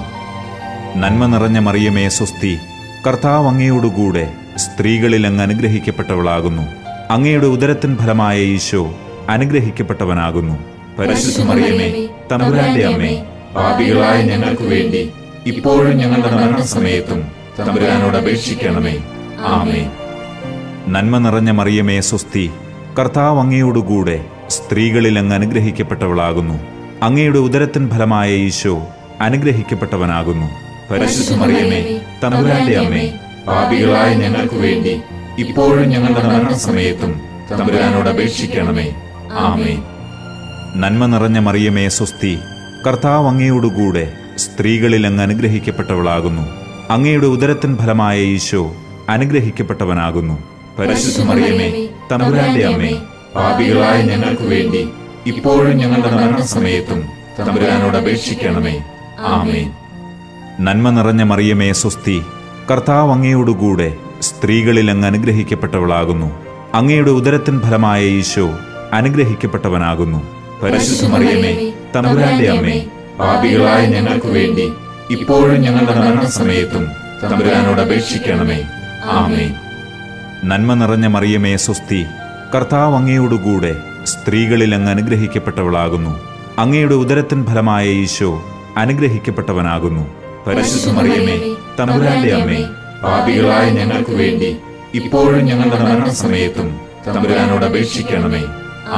നന്മ 0.96 1.26
നിറഞ്ഞ 1.26 1.58
മറിയമേ 1.58 2.08
സ്വസ്തി 2.08 2.58
കർത്താവ് 3.06 3.46
അങ്ങയോടുകൂടെ 3.48 4.24
സ്ത്രീകളിൽ 4.56 5.26
അങ്ങ് 5.26 5.42
അനുഗ്രഹിക്കപ്പെട്ടവളാകുന്നു. 5.42 6.64
അങ്ങയുടെ 7.10 7.46
ഉദരത്തിൻ 7.46 7.96
ഫലമായ 7.96 8.38
ഈശോ 8.56 8.82
അനുഗ്രഹിക്കപ്പെട്ടവനാകുന്നു. 9.28 10.56
പരിശുദ്ധ 10.98 11.40
മറിയമേ 11.48 11.88
തമ്പുരാന്റെ 12.30 12.84
അമ്മേ 12.86 13.12
പാപികളായ 13.56 14.22
ഞങ്ങൾക്ക് 14.22 14.62
വേണ്ടി 14.62 15.02
ഇപ്പോഴും 15.46 15.98
ഞങ്ങളുടെ 15.98 16.30
മരണസമയത്തും 16.36 17.20
തമ്പുരാനോട് 17.58 18.16
അപേക്ഷിക്കണമേ. 18.16 18.94
ആമേ 19.54 19.80
നന്മ 20.94 21.18
നിറഞ്ഞ 21.18 21.50
മറിയമേ 21.50 22.00
സ്വസ്തി 22.00 22.44
കർത്താവ് 22.98 23.40
അങ്ങയോടുകൂടെ 23.40 24.16
സ്ത്രീകളിൽ 24.48 25.18
അങ്ങ് 25.18 25.34
അനുഗ്രഹിക്കപ്പെട്ടവളാകുന്നു. 25.34 26.56
അങ്ങയുടെ 27.02 27.38
ഉദരത്തിൻ 27.38 27.84
ഫലമായ 27.90 28.30
ഈശോ 28.48 28.74
അനുഗ്രഹിക്കപ്പെട്ടവനാകുന്നു. 29.20 30.48
പരിശുദ്ധ 30.90 31.32
മറിയമേ 31.40 31.80
തമ്പുരാന്റെ 32.22 32.76
അമ്മേ 32.82 33.04
പാപികളായ 33.48 34.10
ഞങ്ങൾക്ക് 34.14 34.54
വേണ്ടി 34.54 34.94
ഇപ്പോഴും 35.38 35.86
ഞങ്ങളുടെ 35.90 36.22
മരണസമയത്തും 36.28 37.12
തമ്പുരാനോട് 37.50 38.08
അപേക്ഷിക്കണമേ. 38.14 38.86
ആമേ 39.46 39.72
നന്മ 40.76 41.06
നിറഞ്ഞ 41.06 41.38
മറിയമേ 41.38 41.88
സ്വസ്തി 41.88 42.38
കർത്താവ് 42.86 43.28
അങ്ങയോടുകൂടെ 43.28 44.12
സ്ത്രീകളിൽ 44.36 45.06
അങ്ങ് 45.06 45.22
അനുഗ്രഹിക്കപ്പെട്ടവളാകുന്നു. 45.22 46.42
അങ്ങയുടെ 46.90 47.26
ഉദരത്തിൻ 47.26 47.76
ഫലമായ 47.76 48.20
ഈശോ 48.20 48.74
അനുഗ്രഹിക്കപ്പെട്ടവനാകുന്നു. 49.08 50.38
പരിശുദ്ധ 50.78 51.22
മറിയമേ 51.22 51.88
തമ്പുരാന്റെ 52.12 52.66
അമ്മേ 52.66 53.02
പാപികളായ 53.36 54.02
ഞങ്ങൾക്ക് 54.02 54.42
വേണ്ടി 54.42 54.88
ഇപ്പോഴും 55.26 55.76
ഞങ്ങളുടെ 55.76 56.10
മരണസമയത്തും 56.10 57.04
തമ്പുരാനോട് 57.38 57.96
അപേക്ഷിക്കണമേ. 57.96 58.80
ആമേ 59.18 59.70
നന്മ 60.60 60.90
നിറഞ്ഞ 60.90 61.22
മറിയമേ 61.22 61.72
സ്വസ്തി 61.72 62.22
കർത്താവ് 62.70 63.12
അങ്ങയോടുകൂടെ 63.12 63.94
സ്ത്രീകളിൽ 64.20 64.90
അങ്ങ് 64.90 65.06
അനുഗ്രഹിക്കപ്പെട്ടവളാകുന്നു. 65.06 66.30
അങ്ങയുടെ 66.74 67.10
ഉദരത്തിൻ 67.10 67.60
ഫലമായ 67.60 68.04
ഈശോ 68.04 68.58
അനുഗ്രഹിക്കപ്പെട്ടവനാകുന്നു. 68.92 70.37
പരിശുദ്ധ 70.62 71.04
മറിയമേ 71.12 71.52
തമ്പുരാന്റെ 71.94 72.48
അമ്മേ 72.54 72.76
പാപികളായ 73.20 73.86
ഞങ്ങൾക്ക് 73.86 74.26
വേണ്ടി 74.26 74.66
ഇപ്പോഴും 75.10 75.58
ഞങ്ങളുടെ 75.62 75.94
മരണസമയത്തും 76.00 76.84
തമ്പുരാനോട് 77.22 77.80
അപേക്ഷിക്കണമേ. 77.80 78.58
ആമേ 79.18 79.46
നന്മ 80.44 80.74
നിറഞ്ഞ 80.80 81.06
മറിയമേ 81.06 81.56
സ്വസ്തി 81.56 82.00
കർത്താവ് 82.54 82.96
അങ്ങയോടുകൂടെ 82.96 83.72
സ്ത്രീകളിൽ 84.04 84.74
അങ്ങ് 84.74 84.90
അനുഗ്രഹിക്കപ്പെട്ടവളാകുന്നു. 84.90 86.12
അങ്ങയുടെ 86.58 86.94
ഉദരത്തിൻ 86.94 87.40
ഫലമായ 87.48 87.86
ഈശോ 88.04 88.30
അനുഗ്രഹിക്കപ്പെട്ടവനാകുന്നു. 88.76 90.04
പരിശുദ്ധ 90.46 90.88
മറിയമേ 90.98 91.36
തമ്പുരാന്റെ 91.78 92.30
അമ്മേ 92.38 92.60
പാപികളായ 93.04 93.66
ഞങ്ങൾക്ക് 93.70 94.14
വേണ്ടി 94.22 94.50
ഇപ്പോഴും 94.94 95.42
ഞങ്ങളുടെ 95.50 95.78
മരണസമയത്തും 95.84 96.68
തമ്പുരാനോട് 97.06 97.64
അപേക്ഷിക്കണമേ. 97.64 98.42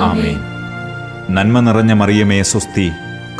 ആമേ 0.04 0.30
നന്മ 1.34 1.60
നിറഞ്ഞ 1.60 1.92
മറിയമേ 1.92 2.42
സ്വസ്തി 2.42 2.90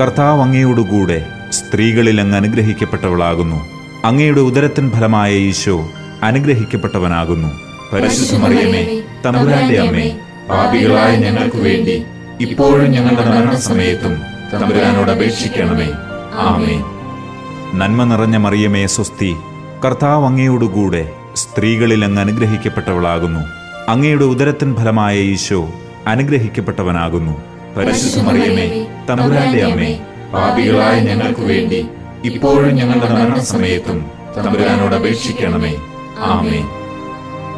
കർത്താവ് 0.00 0.42
അങ്ങയോടുകൂടെ 0.42 1.26
സ്ത്രീകളിൽ 1.52 2.20
അങ്ങ് 2.20 2.36
അനുഗ്രഹിക്കപ്പെട്ടവളാകുന്നു. 2.36 3.58
അങ്ങയുടെ 4.04 4.40
ഉദരത്തിൻ 4.40 4.90
ഫലമായ 4.90 5.32
ഈശോ 5.32 5.88
അനുഗ്രഹിക്കപ്പെട്ടവനാകുന്നു. 6.22 7.50
പരിശുദ്ധ 7.92 8.36
മറിയമേ 8.42 8.82
തമ്പുരാന്റെ 9.24 9.78
അമ്മേ 9.80 10.18
പാപികളായ 10.50 11.16
ഞങ്ങൾക്ക് 11.16 11.56
വേണ്ടി 11.56 12.04
ഇപ്പോഴും 12.40 12.90
ഞങ്ങളുടെ 12.90 13.24
മരണസമയത്തും 13.30 14.14
തമ്പുരാനോട് 14.52 15.10
അപേക്ഷിക്കണമേ. 15.10 15.88
ആമേ 16.46 16.76
നന്മ 17.74 18.04
നിറഞ്ഞ 18.04 18.36
മറിയമേ 18.36 18.86
സ്വസ്തി 18.86 19.36
കർത്താവ് 19.84 20.26
അങ്ങയോടുകൂടെ 20.26 21.12
സ്ത്രീകളിൽ 21.34 22.04
അങ്ങ് 22.04 22.20
അനുഗ്രഹിക്കപ്പെട്ടവളാകുന്നു. 22.20 23.40
അങ്ങയുടെ 23.88 24.24
ഉദരത്തിൻ 24.24 24.76
ഫലമായ 24.76 25.18
ഈശോ 25.34 25.60
അനുഗ്രഹിക്കപ്പെട്ടവനാകുന്നു. 26.06 27.49
പരിശുദ്ധ 27.76 28.20
മറിയമേ 28.26 28.66
തമ്പുരാന്റെ 29.08 29.62
അമ്മേ 29.68 29.90
പാപികളായ 30.34 31.00
ഞങ്ങൾക്ക് 31.00 31.40
വേണ്ടി 31.40 31.80
ഇപ്പോഴും 32.24 32.72
ഞങ്ങളുടെ 32.76 33.08
മരണസമയത്തും 33.14 33.98
തമ്പുരാനോട് 34.36 34.94
അപേക്ഷിക്കണമേ. 34.94 35.72
ആമേ 36.32 36.58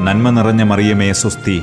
നന്മ 0.07 0.31
നിറഞ്ഞ 0.31 0.62
മറിയമേ 0.62 1.12
സ്വസ്തി 1.12 1.57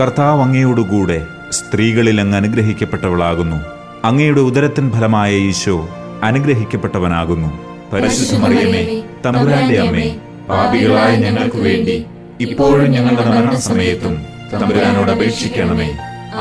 കർത്താവ് 0.00 0.42
അങ്ങയോടുകൂടെ 0.42 1.18
സ്ത്രീകളിൽ 1.50 2.20
അങ്ങ് 2.20 2.36
അനുഗ്രഹിക്കപ്പെട്ടവളാകുന്നു. 2.36 3.58
അങ്ങയുടെ 4.04 4.40
ഉദരത്തിൻ 4.40 4.86
ഫലമായ 4.94 5.32
ഈശോ 5.50 5.76
അനുഗ്രഹിക്കപ്പെട്ടവനാകുന്നു. 6.22 7.50
പരിശുദ്ധ 7.92 8.34
മറിയമേ 8.44 8.82
തമ്പുരാന്റെ 9.24 9.78
അമ്മേ 9.84 10.06
പാപികളായ 10.48 11.12
ഞങ്ങൾക്ക് 11.16 11.56
വേണ്ടി 11.56 11.96
ഇപ്പോഴും 12.40 12.88
ഞങ്ങളുടെ 12.90 13.24
മരണസമയത്തും 13.30 14.14
തമ്പുരാനോട് 14.52 15.10
അപേക്ഷിക്കണമേ. 15.16 15.88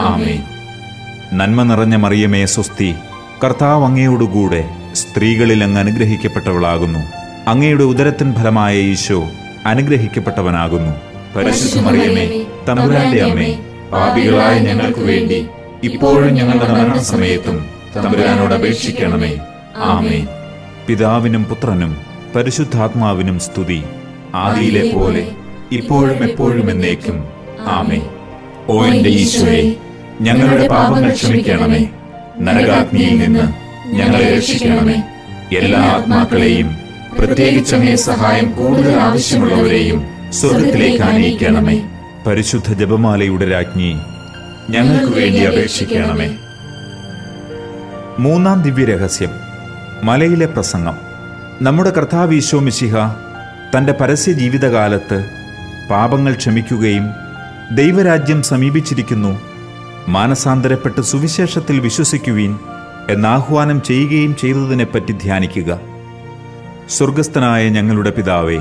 ആമേ 0.08 0.34
നന്മ 1.34 1.64
നിറഞ്ഞ 1.64 1.96
മറിയമേ 1.96 2.46
സ്വസ്തി 2.46 2.96
കർത്താവ് 3.44 3.84
അങ്ങയോടുകൂടെ 3.86 4.62
സ്ത്രീകളിൽ 4.94 5.64
അങ്ങ് 5.64 5.80
അനുഗ്രഹിക്കപ്പെട്ടവളാകുന്നു. 5.80 7.02
അങ്ങയുടെ 7.48 7.84
ഉദരത്തിൻ 7.84 8.30
ഫലമായ 8.36 8.74
ഈശോ 8.94 9.20
അനുഗ്രഹിക്കപ്പെട്ടവനാകുന്നു. 9.66 10.94
മറിയമേ 11.88 12.26
തമ്പുരാന്റെ 12.68 13.22
അമ്മേ 13.22 13.50
പാപികളായ 13.94 14.60
ഞങ്ങൾക്ക് 14.60 15.00
വേണ്ടി 15.00 15.40
ഇപ്പോഴും 15.84 16.34
ഞങ്ങളുടെ 16.34 16.68
മരണസമയത്തും 16.74 17.58
തമ്പുരാനോട് 17.96 18.54
അപേക്ഷിക്കണമേ. 18.54 19.32
ആമേ 19.92 20.20
പിതാവിനും 20.88 21.44
പുത്രനും 21.44 21.94
പരിശുദ്ധാത്മാവിനും 22.36 23.40
സ്തുതി. 23.40 23.84
ആദിയിലെ 24.36 24.84
പോലെ 24.96 25.24
ഇപ്പോഴും 25.72 26.20
എപ്പോഴും 26.30 26.68
എന്നേക്കും. 26.72 27.18
ആമേ 27.78 28.02
ഓ 28.70 28.76
എന്റെ 28.86 29.10
ഈശോയെ 29.10 29.64
ഞങ്ങളുടെ 30.22 30.68
പാപങ്ങൾ 30.68 31.12
ക്ഷമിക്കണമേ. 31.12 31.90
നരകാഗ്നിയിൽ 32.40 33.20
നിന്ന് 33.20 33.46
ഞങ്ങളെ 33.96 34.38
രക്ഷിക്കണമേ. 34.38 35.04
എല്ലാ 35.58 35.80
ആത്മാക്കളെയും 35.80 36.78
പ്രത്യേകിച്ച് 37.20 37.76
അങ്ങേ 37.76 37.96
സഹായം 37.96 38.52
കൂടുതൽ 38.52 38.96
ആവശ്യമുള്ളവരെയും 38.96 40.06
സ്വർഗത്തിലേക്ക് 40.34 41.04
ആനയിക്കണമേ 41.04 41.82
പരിശുദ്ധ 42.28 42.74
ജപമാലയുടെ 42.74 43.52
രാജ്ഞി 43.52 43.98
ഞങ്ങൾക്ക് 44.70 45.14
വേണ്ടി 45.18 45.40
അപേക്ഷിക്കണമേ. 45.40 46.30
മൂന്നാം 48.20 48.64
ദിവ്യരഹസ്യം 48.64 49.32
മലയിലെ 50.04 50.46
പ്രസംഗം. 50.46 50.98
നമ്മുടെ 51.62 51.90
കർത്താവ് 51.90 52.34
ഈശോ 52.34 52.60
മിശിഹ 52.60 52.96
തന്റെ 53.78 53.94
പരസ്യ 53.94 54.32
ജീവിതകാലത്ത് 54.32 55.26
പാപങ്ങൾ 55.90 56.34
ക്ഷമിക്കുകയും 56.34 57.06
ദൈവരാജ്യം 57.72 58.44
സമീപിച്ചിരിക്കുന്നു 58.44 59.51
മാനസാന്തരപ്പെട്ട് 60.08 61.02
സുവിശേഷത്തിൽ 61.02 61.80
വിശ്വസിക്കുവീൻ 61.80 62.60
എന്നാഹ്വാനം 63.10 63.82
ചെയ്യുകയും 63.82 64.36
ചെയ്തതിനെപ്പറ്റി 64.36 65.12
ധ്യാനിക്കുക. 65.12 65.80
സ്വർഗസ്ഥനായ 66.90 67.70
ഞങ്ങളുടെ 67.70 68.10
പിതാവേ 68.10 68.58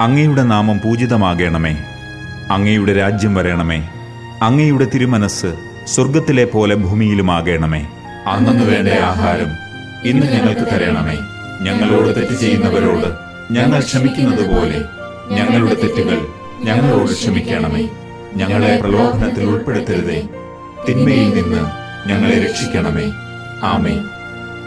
അങ്ങയുടെ 0.00 0.42
നാമം 0.42 0.78
പൂജിതമാകണമേ. 0.78 1.76
അങ്ങയുടെ 2.50 2.92
രാജ്യം 2.92 3.34
വരണമേ. 3.34 3.88
അങ്ങയുടെ 4.42 4.84
തിരുമനസ് 4.84 5.54
സ്വർഗത്തിലെ 5.86 6.44
പോലെ 6.44 6.74
ഭൂമിയിലുമാകണമേ. 6.74 7.86
അന്നു 8.26 8.64
വേണ്ട 8.64 8.88
ആഹാരം 8.88 9.46
ഇന്ന് 10.04 10.26
ഞങ്ങൾക്ക് 10.26 10.60
തരണമേ. 10.60 11.18
ഞങ്ങളോട് 11.62 12.16
തെറ്റ് 12.16 12.40
ചെയ്യുന്നവരോട് 12.40 13.06
ഞങ്ങൾ 13.52 13.80
ക്ഷമിക്കുന്നത് 13.80 14.54
പോലെ 14.54 14.82
ഞങ്ങളുടെ 15.30 15.74
തെറ്റുകൾ 15.74 16.26
ഞങ്ങളോട് 16.64 17.12
ക്ഷമിക്കണമേ. 17.12 17.88
ഞങ്ങളെ 18.36 18.78
പ്രലോഭനത്തിൽ 18.80 19.44
ഉൾപ്പെടുത്തരുതേ. 19.44 20.28
തിന്മയിൽ 20.88 21.28
നിന്ന് 21.36 21.60
ഞങ്ങളെ 22.08 22.36
രക്ഷിക്കണമേ. 22.44 23.06
ആമേ 23.64 23.94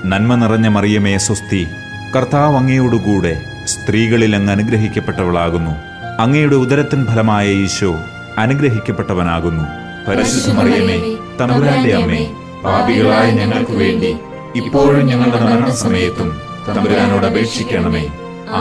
നന്മ 0.06 0.36
നിറഞ്ഞ 0.36 0.68
മറിയമേ 0.68 1.18
സ്വസ്തി 1.18 1.68
കർത്താവ് 2.16 2.56
അങ്ങയോടുകൂടെ 2.58 3.34
സ്ത്രീകളിൽ 3.66 4.36
അങ്ങ് 4.36 4.52
അനുഗ്രഹിക്കപ്പെട്ടവളാകുന്നു. 4.52 5.74
അങ്ങയുടെ 6.20 6.56
ഉദരത്തിൻ 6.56 7.06
ഫലമായ 7.06 7.48
ഈശോ 7.48 7.92
അനുഗ്രഹിക്കപ്പെട്ടവനാകുന്നു. 8.38 9.66
പരിശുദ്ധ 10.08 10.50
മറിയമേ 10.60 10.98
തമ്പുരാന്റെ 11.40 11.94
അമ്മേ 11.96 12.22
പാപികളായ 12.66 13.32
ഞങ്ങൾക്ക് 13.32 13.72
വേണ്ടി 13.72 14.12
ഇപ്പോഴും 14.56 15.08
ഞങ്ങളുടെ 15.08 15.40
മരണസമയത്തും 15.46 16.30
തമ്പുരാനോട് 16.68 17.26
അപേക്ഷിക്കണമേ. 17.26 18.06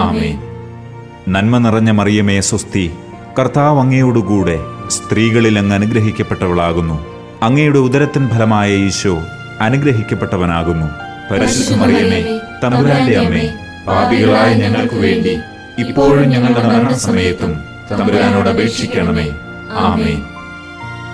ആമേ 0.02 0.30
നന്മ 1.28 1.58
നിറഞ്ഞ 1.58 1.90
മറിയമേ 1.90 2.40
സ്വസ്തി 2.40 2.86
കർത്താവ് 3.38 3.80
അങ്ങയോടുകൂടെ 3.80 4.56
സ്ത്രീകളിൽ 4.88 5.58
അങ്ങ് 5.58 5.74
അനുഗ്രഹിക്കപ്പെട്ടവളാകുന്നു. 5.74 7.13
അങ്ങയുടെ 7.42 7.78
ഉദരത്തിൻ 7.78 8.30
ഫലമായ 8.30 8.72
ഈശോ 8.76 9.22
അനുഗ്രഹിക്കപ്പെട്ടവനാകുന്നു. 9.60 10.86
പരിശുദ്ധ 11.30 11.74
മറിയമേ 11.80 12.40
തമ്പുരാന്റെ 12.62 13.16
അമ്മേ 13.18 13.54
പാപികളായ 13.88 14.54
ഞങ്ങൾക്ക് 14.54 14.94
വേണ്ടി 14.94 15.38
ഇപ്പോഴും 15.78 16.30
ഞങ്ങളുടെ 16.30 16.62
മരണസമയത്തും 16.68 17.52
തമ്പുരാനോട് 17.90 18.48
അപേക്ഷിക്കണമേ. 18.48 19.26
ആമേ 19.70 20.14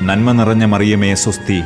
നന്മ 0.02 0.32
നിറഞ്ഞ 0.32 0.64
മറിയമേ 0.64 1.14
സ്വസ്തി 1.14 1.62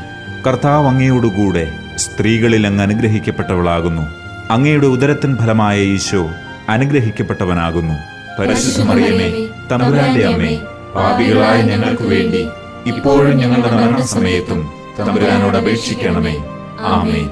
കർത്താവ് 0.47 0.87
അങ്ങയോടുകൂടെ 0.89 1.73
സ്ത്രീകളിൽ 1.97 2.67
അങ്ങ് 2.67 2.83
അനുഗ്രഹിക്കപ്പെട്ടവളാകുന്നു. 2.83 4.05
അങ്ങയുടെ 4.51 4.87
ഉദരത്തിൻ 4.87 5.37
ഫലമായ 5.37 5.79
ഈശോ 5.81 6.31
അനുഗ്രഹിക്കപ്പെട്ടവനാകുന്നു. 6.69 7.95
പരിശുദ്ധ 8.39 8.83
മറിയമേ 8.83 9.29
തമ്പുരാന്റെ 9.71 10.27
അമ്മേ 10.27 10.61
പാപികളായ 10.95 11.63
ഞങ്ങൾക്ക് 11.63 12.03
വേണ്ടി 12.03 12.49
ഇപ്പോഴും 12.87 13.39
ഞങ്ങളുടെ 13.39 13.71
മരണസമയത്തും 13.71 14.61
തമ്പുരാനോട് 14.99 15.57
അപേക്ഷിക്കണമേ. 15.57 16.35
ആമേ 16.81 17.23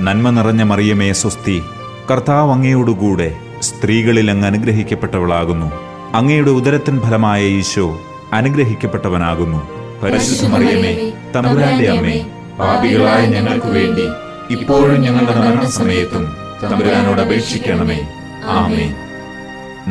നന്മ 0.00 0.30
നിറഞ്ഞ 0.30 0.62
മറിയമേ 0.62 1.12
സ്വസ്തി 1.12 1.62
കർത്താവ് 2.10 2.52
അങ്ങയോടുകൂടെ 2.52 3.36
സ്ത്രീകളിൽ 3.60 4.30
അങ്ങ് 4.30 4.46
അനുഗ്രഹിക്കപ്പെട്ടവളാകുന്നു. 4.46 5.68
അങ്ങയുടെ 6.14 6.50
ഉദരത്തിൻ 6.50 7.00
ഫലമായ 7.00 7.42
ഈശോ 7.42 7.98
അനുഗ്രഹിക്കപ്പെട്ടവനാകുന്നു. 8.32 9.60
പരിശുദ്ധ 10.02 10.46
മറിയമേ 10.46 11.12
തമ്പുരാന്റെ 11.34 11.90
അമ്മേ 11.90 12.16
പാപികളായ 12.60 13.26
ഞങ്ങൾക്ക് 13.26 13.66
വേണ്ടി 13.66 14.06
ഇപ്പോഴും 14.50 15.00
ഞങ്ങളുടെ 15.00 15.34
മരണസമയത്തും 15.40 16.24
തമ്പുരാനോട് 16.62 17.20
അപേക്ഷിക്കണമേ. 17.20 17.98
ആമേൻ. 18.46 18.90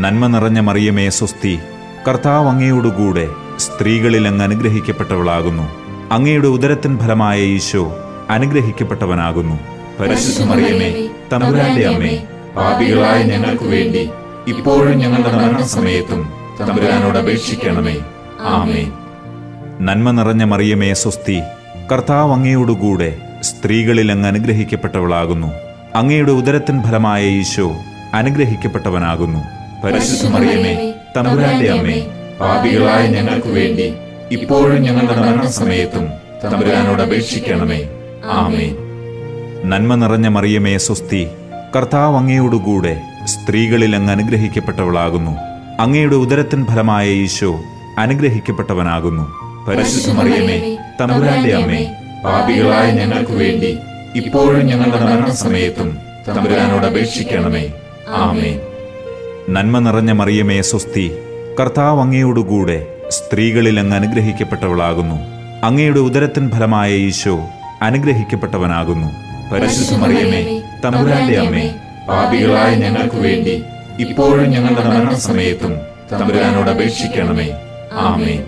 നന്മ 0.01 0.27
നിറഞ്ഞ 0.27 0.59
മറിയമേ 0.59 1.09
സ്വസ്തി 1.09 1.59
കർത്താവ് 2.07 2.49
അങ്ങയോടുകൂടെ 2.49 3.27
സ്ത്രീകളിൽ 3.79 4.27
അങ്ങ് 4.27 4.43
അനുഗ്രഹിക്കപ്പെട്ടവളാകുന്നു. 4.43 5.65
അങ്ങയുടെ 6.11 6.47
ഉദരത്തിൻ 6.47 6.97
ഫലമായ 6.97 7.39
ഈശോ 7.41 7.83
അനുഗ്രഹിക്കപ്പെട്ടവനാകുന്നു. 8.29 9.55
അമ്മേ 11.89 12.11
പാപികളായ 12.57 13.23
ഞങ്ങൾക്ക് 13.23 13.63
വേണ്ടി 13.63 14.03
ഇപ്പോഴും 14.47 14.97
ഞങ്ങളുടെ 14.97 15.31
മരണസമയത്തും 15.35 16.21
തമ്പുരാനോട് 16.59 17.17
അപേക്ഷിക്കണമേ. 17.17 17.95
ആമേ 18.41 18.83
നന്മ 19.81 20.11
നിറഞ്ഞ 20.11 20.43
മറിയമേ 20.43 20.93
സ്വസ്തി 20.93 21.39
കർത്താവ് 21.91 22.33
അങ്ങയോടുകൂടെ 22.33 23.09
സ്ത്രീകളിൽ 23.41 24.11
അങ്ങ് 24.11 24.27
അനുഗ്രഹിക്കപ്പെട്ടവളാകുന്നു. 24.27 25.51
അങ്ങയുടെ 25.95 26.31
ഉദരത്തിൻ 26.31 26.83
ഫലമായ 26.83 27.23
ഈശോ 27.25 27.71
അനുഗ്രഹിക്കപ്പെട്ടവനാകുന്നു. 28.13 29.43
പരിശുദ്ധ 29.83 30.27
മറിയമേ 30.35 30.93
തമ്പുരാന്റെ 31.17 31.71
അമ്മേ 31.79 31.99
പാപികളായ 32.41 33.07
ഞങ്ങൾക്ക് 33.07 33.47
വേണ്ടി 33.47 33.87
ഇപ്പോഴും 34.31 34.81
ഞങ്ങളുടെ 34.83 35.15
മരണസമയത്തും 35.21 36.05
തമ്പുരാനോട് 36.43 37.01
അപേക്ഷിക്കണമേ. 37.01 37.79
ആമേ 38.25 38.67
നന്മ 39.63 39.95
നിറഞ്ഞ 39.95 40.27
മറിയമേ 40.27 40.77
സ്വസ്തി 40.77 41.27
കർത്താവ് 41.75 42.17
അങ്ങയോടുകൂടെ 42.17 42.93
സ്ത്രീകളിൽ 43.25 43.95
അങ്ങ് 43.95 44.11
അനുഗ്രഹിക്കപ്പെട്ടവളാകുന്നു. 44.11 45.33
അങ്ങയുടെ 45.79 46.15
ഉദരത്തിൻ 46.15 46.65
ഫലമായ 46.65 47.07
ഈശോ 47.23 47.51
അനുഗ്രഹിക്കപ്പെട്ടവനാകുന്നു. 47.97 49.25
തമ്പുരാന്റെ 51.01 51.55
അമ്മേ 51.55 51.81
പാപികളായ 52.25 52.87
ഞങ്ങൾക്ക് 52.91 53.31
വേണ്ടി 53.31 53.77
ഇപ്പോഴും 54.15 54.65
ഞങ്ങളുടെ 54.65 54.99
മരണസമയത്തും 55.05 55.89
തമ്പുരാനോട് 56.27 56.85
അപേക്ഷിക്കണമേ. 56.85 57.65
ആമേൻ. 58.07 58.55
നന്മ 59.49 59.79
നിറഞ്ഞ 59.79 60.11
മറിയമേ 60.11 60.61
സ്വസ്തി 60.61 61.05
കർത്താവ് 61.57 62.01
അങ്ങയോടുകൂടെ 62.01 62.87
സ്ത്രീകളിൽ 63.09 63.79
അങ്ങ് 63.79 63.95
അനുഗ്രഹിക്കപ്പെട്ടവളാകുന്നു. 63.95 65.15
അങ്ങയുടെ 65.63 65.99
ഉദരത്തിൻ 65.99 66.51
ഫലമായ 66.51 66.91
ഈശോ 67.07 67.35
അനുഗ്രഹിക്കപ്പെട്ടവനാകുന്നു. 67.81 69.07
തമ്പുരാന്റെ 70.85 71.37
അമ്മേ 71.39 71.65
പാപികളായ 72.09 72.75
ഞങ്ങൾക്ക് 72.75 73.15
വേണ്ടി 73.15 73.63
ഇപ്പോഴും 73.99 74.49
ഞങ്ങളുടെ 74.49 74.83
മരണസമയത്തും 74.89 75.73
തമ്പുരാനോട് 76.11 76.69
അപേക്ഷിക്കണമേ. 76.69 77.49
ആമേ 77.91 78.43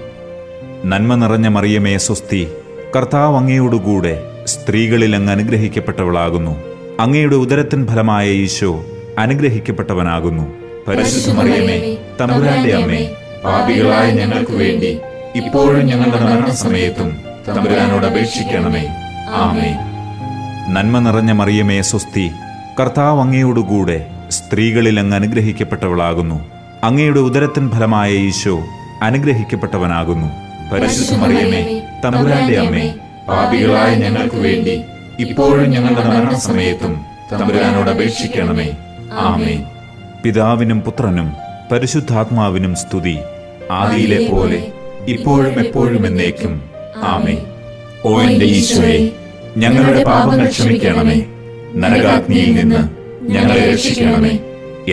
നന്മ 0.86 1.16
നിറഞ്ഞ 1.16 1.48
മറിയമേ 1.48 1.98
സ്വസ്തി 1.98 2.48
കർത്താവ് 2.96 3.38
അങ്ങയോടുകൂടെ 3.38 4.24
സ്ത്രീകളിൽ 4.46 5.16
അങ്ങ് 5.16 5.32
അനുഗ്രഹിക്കപ്പെട്ടവളാകുന്നു. 5.32 6.54
അങ്ങയുടെ 7.00 7.36
ഉദരത്തിൻ 7.36 7.88
ഫലമായ 7.88 8.30
ഈശോ 8.46 8.84
അനുഗ്രഹിക്കപ്പെട്ടവനാകുന്നു. 9.20 10.61
പരിശുദ്ധ 10.88 11.32
മറിയമേ 11.38 11.78
തമ്പുരാന്റെ 12.20 12.74
അമ്മേ 12.74 13.02
പാപികളായ 13.46 14.12
ഞങ്ങൾക്ക് 14.12 14.52
വേണ്ടി 14.52 14.92
ഇപ്പോഴും 15.36 15.86
ഞങ്ങളുടെ 15.88 16.20
മരണസമയത്തും 16.26 17.10
തമ്പുരാനോട് 17.48 18.06
അപേക്ഷിക്കണമേ. 18.06 18.84
ആമേ 19.44 19.70
നന്മ 20.76 21.00
നിറഞ്ഞ 21.00 21.32
മറിയമേ 21.32 21.82
സ്വസ്തി 21.82 22.26
കർത്താവ് 22.80 23.22
അങ്ങയോടുകൂടെ 23.22 23.98
സ്ത്രീകളിൽ 24.30 25.00
അങ്ങ് 25.00 25.16
അനുഗ്രഹിക്കപ്പെട്ടവളാകുന്നു. 25.16 26.38
അങ്ങയുടെ 26.84 27.20
ഉദരത്തിൻ 27.20 27.72
ഫലമായ 27.72 28.12
ഈശോ 28.30 28.56
അനുഗ്രഹിക്കപ്പെട്ടവനാകുന്നു. 29.02 30.30
പരിശുദ്ധ 30.72 31.14
മറിയമേ 31.16 31.62
തമ്പുരാന്റെ 32.06 32.58
അമ്മേ 32.60 32.86
പാപികളായ 33.28 33.96
ഞങ്ങൾക്ക് 33.96 34.36
വേണ്ടി 34.36 34.76
ഇപ്പോഴും 35.20 35.72
ഞങ്ങളുടെ 35.72 36.04
മരണസമയത്തും 36.08 36.94
തമ്പുരാനോട് 37.32 37.90
അപേക്ഷിക്കണമേ. 37.90 38.70
ആമേൻ. 39.28 39.60
പിതാവിനും 40.24 40.82
പുത്രനും 40.82 41.34
പരിശുദ്ധാത്മാവിനും 41.72 42.76
സ്തുതി. 42.76 43.18
ആദിയിലെ 43.72 44.30
പോലെ 44.32 44.72
ഇപ്പോഴും 45.08 45.60
എപ്പോഴും 45.60 46.08
എന്നേക്കും. 46.08 46.62
ആമേ 47.04 47.38
ഓ 48.06 48.22
എന്റെ 48.22 48.46
ഈശോയെ 48.46 49.10
ഞങ്ങളുടെ 49.58 50.04
പാപങ്ങൾ 50.04 50.50
ക്ഷമിക്കണമേ. 50.50 51.26
നരകാഗ്നിയിൽ 51.76 52.56
നിന്ന് 52.56 52.90
ഞങ്ങളെ 53.32 53.72
രക്ഷിക്കണമേ. 53.72 54.40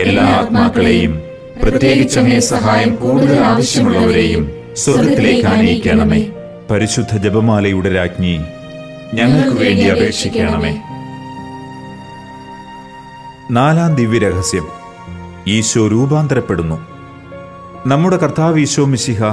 എല്ലാ 0.01 0.23
ആത്മാക്കളെയും 0.23 1.21
പ്രത്യേകിച്ച് 1.63 2.39
സഹായം 2.39 2.95
കൂടുതൽ 2.95 3.39
ആവശ്യമുള്ളവരെയും 3.39 4.51
സ്വർഗത്തിലേക്ക് 4.77 5.47
ആനയിക്കണമേ. 5.47 6.25
പരിശുദ്ധ 6.71 7.17
ജപമാലയുടെ 7.17 7.95
രാജ്ഞി 7.95 8.39
ഞങ്ങൾക്ക് 9.13 9.61
വേണ്ടി 9.61 9.83
അപേക്ഷിക്കണമേ. 9.83 10.81
നാലാം 13.51 13.95
ദിവ്യരഹസ്യം. 13.95 14.78
ഈശോ 15.47 15.87
രൂപാന്തരപ്പെടുന്നു. 15.87 16.87
നമ്മുടെ 17.87 18.17
കർത്താവ് 18.17 18.59
ഈശോ 18.59 18.85
മിശിഹ 18.85 19.23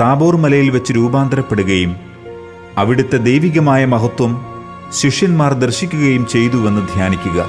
താബോർ 0.00 0.36
മലയിൽ 0.36 0.70
വെച്ച് 0.70 0.92
രൂപാന്തരപ്പെടുകയും 0.92 1.96
അവിടുത്തെ 2.78 3.16
ദൈവികമായ 3.16 3.84
മഹത്വം 3.84 4.46
ശിഷ്യന്മാർ 4.92 5.52
ദർശിക്കുകയും 5.52 6.26
ചെയ്തുവെന്ന് 6.26 6.88
ധ്യാനിക്കുക. 6.94 7.46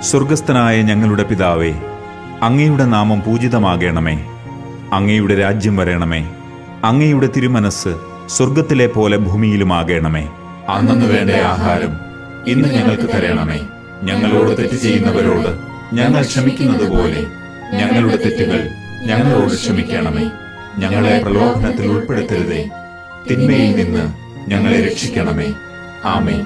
സ്വർഗസ്ഥനായ 0.00 0.82
ഞങ്ങളുടെ 0.82 1.22
പിതാവേ 1.22 1.74
അങ്ങയുടെ 2.42 2.84
നാമം 2.84 3.22
പൂജിതമാകണമേ. 3.26 4.24
അങ്ങയുടെ 4.92 5.34
രാജ്യം 5.34 5.76
വരണമേ. 5.76 6.32
അങ്ങയുടെ 6.84 7.28
തിരുമനസ് 7.36 7.96
സ്വർഗത്തിലെ 8.28 8.86
പോലെ 8.86 9.16
ഭൂമിയിലുമാകണമേ. 9.16 10.28
അന്നു 10.68 11.06
വേണ്ട 11.06 11.30
ആഹാരം 11.30 11.92
ഇന്ന് 12.46 12.68
ഞങ്ങൾക്ക് 12.68 13.12
തരണമേ. 13.12 13.60
ഞങ്ങളോട് 14.02 14.58
തെറ്റ് 14.58 14.74
ചെയ്യുന്നവരോട് 14.74 15.50
ഞങ്ങൾ 15.94 16.22
ക്ഷമിക്കുന്നത് 16.22 16.88
പോലെ 16.90 17.26
ഞങ്ങളുടെ 17.76 18.16
തെറ്റുകൾ 18.16 18.68
ഞങ്ങളോട് 19.06 19.54
ക്ഷമിക്കണമേ. 19.54 20.30
ഞങ്ങളെ 20.78 21.18
പ്രലോഭനത്തിൽ 21.18 21.86
ഉൾപ്പെടുത്തരുതേ. 21.86 22.68
തിന്മയിൽ 23.30 23.76
നിന്ന് 23.76 24.04
ഞങ്ങളെ 24.50 24.80
രക്ഷിക്കണമേ. 24.80 25.54
ആമേ 26.04 26.42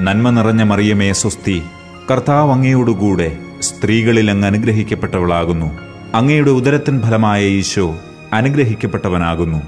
നന്മ 0.00 0.30
നിറഞ്ഞ 0.30 0.62
മറിയമേ 0.62 1.12
സ്വസ്തി 1.12 1.62
കർത്താവ് 2.10 2.52
അങ്ങയോടുകൂടെ 2.52 3.38
സ്ത്രീകളിൽ 3.60 4.30
അങ്ങ് 4.30 4.46
അനുഗ്രഹിക്കപ്പെട്ടവളാകുന്നു. 4.46 5.78
അങ്ങയുടെ 6.14 6.50
ഉദരത്തിൻ 6.50 7.02
ഫലമായ 7.02 7.44
ഈശോ 7.44 7.98
അനുഗ്രഹിക്കപ്പെട്ടവനാകുന്നു. 8.32 9.62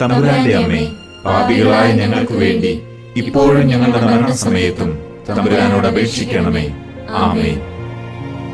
തമ്പുരാന്റെ 0.00 0.56
അമ്മേ 0.56 0.88
പാപികളായ 1.24 1.92
ഞങ്ങൾക്ക് 1.92 2.32
വേണ്ടി 2.32 2.80
ഇപ്പോഴും 3.16 3.66
ഞങ്ങളുടെ 3.66 4.00
മരണസമയത്തും 4.00 5.09
തമ്പുരാനോട് 5.36 5.86
അപേക്ഷിക്കണമേ. 5.86 6.64
ആമേ 7.24 7.50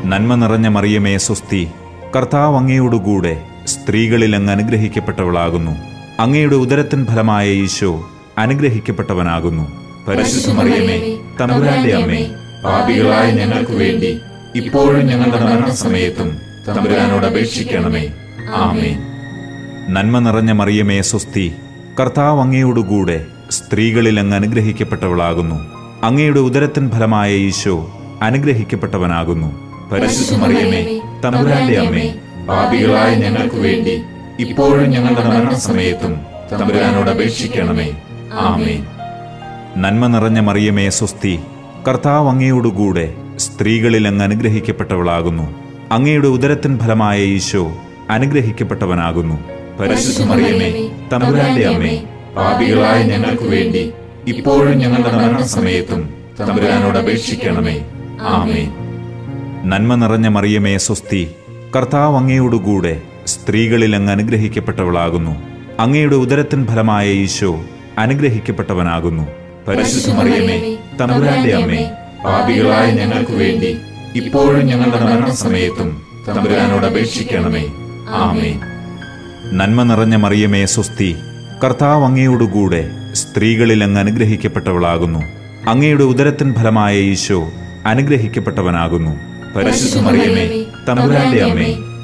നന്മ 0.05 0.35
നിറഞ്ഞ 0.35 0.67
മറിയമേ 0.67 1.17
സ്വസ്തി 1.17 1.67
കർത്താവ് 2.15 2.55
അങ്ങയോടുകൂടെ 2.57 3.33
സ്ത്രീകളിൽ 3.67 4.35
അങ്ങ് 4.35 4.51
അനുഗ്രഹിക്കപ്പെട്ടവളാകുന്നു. 4.53 5.73
അങ്ങയുടെ 6.19 6.55
ഉദരത്തിൻ 6.55 7.05
ഫലമായ 7.05 7.47
ഈശോ 7.49 7.91
അനുഗ്രഹിക്കപ്പെട്ടവനാകുന്നു. 8.37 9.65
തമ്പുരാന്റെ 11.39 11.93
അമ്മേ 11.95 12.21
പാപികളായ 12.65 13.31
ഞങ്ങൾക്ക് 13.31 13.71
വേണ്ടി 13.71 14.11
ഇപ്പോഴും 14.55 15.07
ഞങ്ങളുടെ 15.07 15.39
മരണസമയത്തും 15.45 16.29
തമ്പുരാനോട് 16.67 17.25
അപേക്ഷിക്കണമേ. 17.25 18.03
ആമേ 18.53 18.91
നന്മ 19.89 20.19
നിറഞ്ഞ 20.19 20.51
മറിയമേ 20.51 21.01
സ്വസ്തി 21.01 21.45
കർത്താവ് 21.99 22.41
അങ്ങയോടുകൂടെ 22.41 23.25
സ്ത്രീകളിൽ 23.51 24.19
അങ്ങ് 24.19 24.35
അനുഗ്രഹിക്കപ്പെട്ടവളാകുന്നു. 24.35 25.76
അങ്ങയുടെ 26.03 26.39
ഉദരത്തിൻ 26.39 26.91
ഫലമായ 26.91 27.31
ഈശോ 27.35 27.75
അനുഗ്രഹിക്കപ്പെട്ടവനാകുന്നു. 28.21 29.49
പരിശുദ്ധ 29.91 30.35
മറിയമേ 30.41 31.01
തമ്പുരാന്റെ 31.23 31.77
അമ്മേ 31.79 32.13
പാപികളായ 32.49 33.15
ഞങ്ങൾക്ക് 33.15 33.55
വേണ്ടി 33.55 34.01
ഇപ്പോഴും 34.39 34.91
ഞങ്ങളുടെ 34.91 35.23
മരണസമയത്തും 35.23 36.13
തമ്പുരാനോട് 36.51 37.09
അപേക്ഷിക്കണമേ. 37.09 37.87
ആമേ 38.33 38.75
നന്മ 39.77 40.07
നിറഞ്ഞ 40.07 40.39
മറിയമേ 40.39 40.89
സ്വസ്തി 40.89 41.39
കർത്താവ് 41.87 42.29
അങ്ങയോടുകൂടെ 42.29 43.13
സ്ത്രീകളിൽ 43.37 44.07
അങ്ങ് 44.07 44.23
അനുഗ്രഹിക്കപ്പെട്ടവളാകുന്നു. 44.23 45.45
അങ്ങയുടെ 45.91 46.27
ഉദരത്തിൻ 46.27 46.79
ഫലമായ 46.79 47.19
ഈശോ 47.19 47.71
അനുഗ്രഹിക്കപ്പെട്ടവനാകുന്നു. 48.09 49.37
പരിശുദ്ധ 49.79 50.23
മറിയമേ 50.29 50.89
തമ്പുരാന്റെ 51.13 51.67
അമ്മേ 51.67 51.95
പാപികളായ 52.37 53.03
ഞങ്ങൾക്ക് 53.03 53.43
വേണ്ടി 53.43 53.91
ഇപ്പോഴും 54.27 54.77
ഞങ്ങളുടെ 54.79 55.11
മരണസമയത്തും 55.17 56.01
തമ്പുരാനോട് 56.39 56.97
അപേക്ഷിക്കണമേ. 56.97 57.75
ആമേ 58.35 58.61
നന്മ 59.71 59.95
നിറഞ്ഞ 59.95 60.27
മറിയമേ 60.27 60.77
സ്വസ്തി 60.77 61.21
കർത്താവ് 61.75 62.17
അങ്ങയോടുകൂടെ 62.17 62.93
സ്ത്രീകളിൽ 63.25 63.95
അങ്ങ് 63.95 64.11
അനുഗ്രഹിക്കപ്പെട്ടവളാകുന്നു. 64.11 65.33
അങ്ങയുടെ 65.79 66.15
ഉദരത്തിൻ 66.15 66.67
ഫലമായ 66.67 67.07
ഈശോ 67.23 67.51
അനുഗ്രഹിക്കപ്പെട്ടവനാകുന്നു. 67.97 69.25
പരിശുദ്ധ 69.67 70.09
മറിയമേ 70.17 70.57
തമ്പുരാന്റെ 70.99 71.53
അമ്മേ 71.55 71.81
പാപികളായ 72.25 72.91
ഞങ്ങൾക്ക് 72.91 73.31
വേണ്ടി 73.31 73.71
ഇപ്പോഴും 74.15 74.63
ഞങ്ങളുടെ 74.67 74.99
മരണസമയത്തും 75.05 75.89
തമ്പുരാനോട് 76.27 76.85
അപേക്ഷിക്കണമേ. 76.85 77.63
ആമേ 78.21 78.51
നന്മ 79.59 79.83
നിറഞ്ഞ 79.83 80.15
മറിയമേ 80.15 80.65
സ്വസ്തി 80.65 81.09
കർത്താവ് 81.63 82.05
അങ്ങയോടുകൂടെ 82.05 82.81
സ്ത്രീകളിൽ 83.19 83.81
അങ്ങ് 83.85 83.99
അനുഗ്രഹിക്കപ്പെട്ടവളാകുന്നു. 84.03 85.21
അങ്ങയുടെ 85.71 86.05
ഉദരത്തിൻ 86.11 86.49
ഫലമായ 86.57 86.93
ഈശോ 87.11 87.39
അനുഗ്രഹിക്കപ്പെട്ടവനാകുന്നു. 87.85 89.13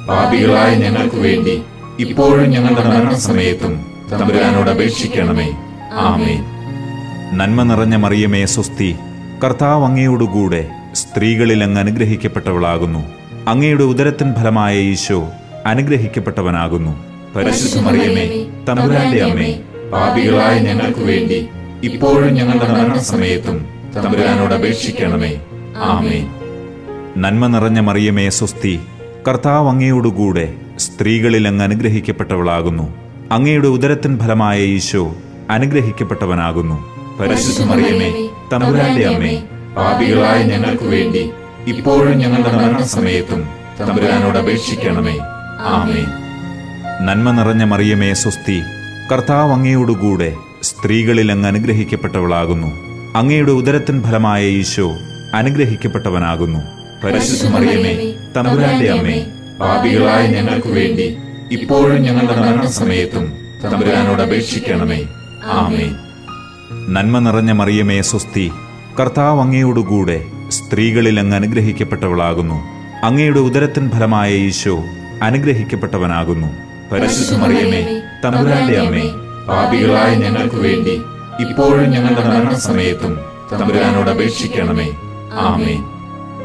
പാപികളായ 0.10 0.71
ഞങ്ങൾക്ക് 0.84 1.19
വേണ്ടി 1.26 1.56
ഇപ്പോഴും 1.99 2.47
ഞങ്ങളുടെ 2.54 2.84
മരണസമയത്തും 2.89 3.73
തമ്പുരാനോട് 4.12 4.69
അപേക്ഷിക്കണമേ. 4.76 5.47
ആമേ 6.08 6.36
നന്മ 7.39 7.63
നിറഞ്ഞ 7.63 7.95
മറിയമേ 8.04 8.41
സ്വസ്തി 8.56 8.89
കർത്താവ് 9.43 9.84
അങ്ങയോടുകൂടെ 9.86 10.62
സ്ത്രീകളിൽ 11.02 11.60
അങ്ങ് 11.63 11.80
അനുഗ്രഹിക്കപ്പെട്ടവളാകുന്നു. 11.84 13.02
അങ്ങയുടെ 13.52 13.86
ഉദരത്തിൻ 13.91 14.30
ഫലമായ 14.39 14.73
ഈശോ 14.91 15.19
അനുഗ്രഹിക്കപ്പെട്ടവനാകുന്നു. 15.65 16.93
പരിശുദ്ധ 17.36 17.78
മറിയമേ 17.86 18.26
തമ്പുരാന്റെ 18.69 19.21
അമ്മേ 19.28 19.52
പാപികളായ 19.93 20.60
ഞങ്ങൾക്ക് 20.60 20.99
വേണ്ടി 20.99 21.47
ഇപ്പോഴും 21.84 22.34
ഞങ്ങളുടെ 22.34 22.67
മരണസമയത്തും 22.71 23.67
തമ്പുരാനോട് 23.95 24.53
അപേക്ഷിക്കണമേ. 24.53 25.41
ആമേൻ. 25.75 26.27
നന്മ 27.17 27.47
നിറഞ്ഞ 27.47 27.79
മറിയമേ 27.79 28.29
സ്വസ്തി 28.29 28.79
കർത്താവ് 29.27 29.69
അങ്ങയോടുകൂടെ 29.69 30.53
സ്ത്രീകളിൽ 30.77 31.47
അങ്ങ് 31.47 31.63
അനുഗ്രഹിക്കപ്പെട്ടവളാകുന്നു. 31.63 32.93
അങ്ങയുടെ 33.32 33.67
ഉദരത്തിൻ 33.67 34.19
ഫലമായ 34.19 34.60
ഈശോ 34.62 35.15
അനുഗ്രഹിക്കപ്പെട്ടവനാകുന്നു. 35.49 36.77
മറിയമേ 37.65 38.29
തമ്പുരാന്റെ 38.53 39.06
അമ്മേ 39.06 39.43
പാപികളായ 39.77 40.43
ഞങ്ങൾക്ക് 40.43 40.84
വേണ്ടി 40.84 41.32
ഇപ്പോഴും 41.67 42.17
ഞങ്ങളുടെ 42.17 42.51
മരണസമയത്തും 42.56 43.49
തമ്പുരാനോട് 43.79 44.38
അപേക്ഷിക്കണമേ. 44.38 45.19
ആമേൻ. 45.60 46.06
നന്മ 47.06 47.32
നിറഞ്ഞ 47.32 47.63
മറിയമേ 47.63 48.13
സ്വസ്തി 48.13 48.62
കർത്താവ് 49.12 49.52
അങ്ങയോടുകൂടെ 49.52 50.34
സ്ത്രീകളിൽ 50.63 51.32
അങ്ങ് 51.32 51.48
അനുഗ്രഹിക്കപ്പെട്ടവളാകുന്നു. 51.48 52.70
അങ്ങയുടെ 53.16 53.52
ഉദരത്തിൻ 53.52 54.04
ഫലമായ 54.04 54.44
ഈശോ 54.60 54.88
അനുഗ്രഹിക്കപ്പെട്ടവനാകുന്നു. 55.34 56.60
തമ്പുരാന്റെ 58.36 58.89
അമ്മേ 58.92 59.18
പാപികളായ 59.62 60.28
ഞങ്ങൾക്ക് 60.28 60.68
വേണ്ടി 60.68 61.08
ഇപ്പോഴും 61.52 62.02
ഞങ്ങളുടെ 62.02 62.36
മരണസമയത്തും 62.39 63.26
തമ്പുരാനോട് 63.63 64.22
അപേക്ഷിക്കണമേ. 64.22 65.02
ആമേ 65.44 65.88
നന്മ 66.89 67.20
നിറഞ്ഞ 67.20 67.52
മറിയമേ 67.52 68.02
സ്വസ്തി 68.02 68.52
കർത്താവ് 69.00 69.42
അങ്ങയോടുകൂടെ 69.42 70.18
സ്ത്രീകളിൽ 70.50 71.20
അങ്ങ് 71.20 71.36
അനുഗ്രഹിക്കപ്പെട്ടവളാകുന്നു. 71.36 72.60
അങ്ങയുടെ 73.04 73.39
ഉദരത്തിൻ 73.39 73.89
ഫലമായ 73.89 74.30
ഈശോ 74.48 74.76
അനുഗ്രഹിക്കപ്പെട്ടവനാകുന്നു. 75.22 76.73
പരിശുദ്ധ 76.91 77.34
മറിയമേ 77.41 77.82
തമ്പുരാന്റെ 78.24 78.80
അമ്മേ 78.80 79.06
പാപികളായ 79.48 80.15
ഞങ്ങൾക്ക് 80.15 80.56
വേണ്ടി 80.56 81.02
ഇപ്പോഴും 81.39 81.89
ഞങ്ങളുടെ 81.91 82.24
മരണസമയത്തും 82.30 83.13
തമ്പുരാനോട് 83.52 84.10
അപേക്ഷിക്കണമേ. 84.10 84.88
ആമേ 85.32 85.76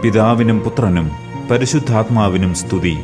പിതാവിനും 0.02 0.60
പുത്രനും 0.60 1.10
പരിശുദ്ധാത്മാവിനും 1.50 2.54
സ്തുതി 2.54 2.94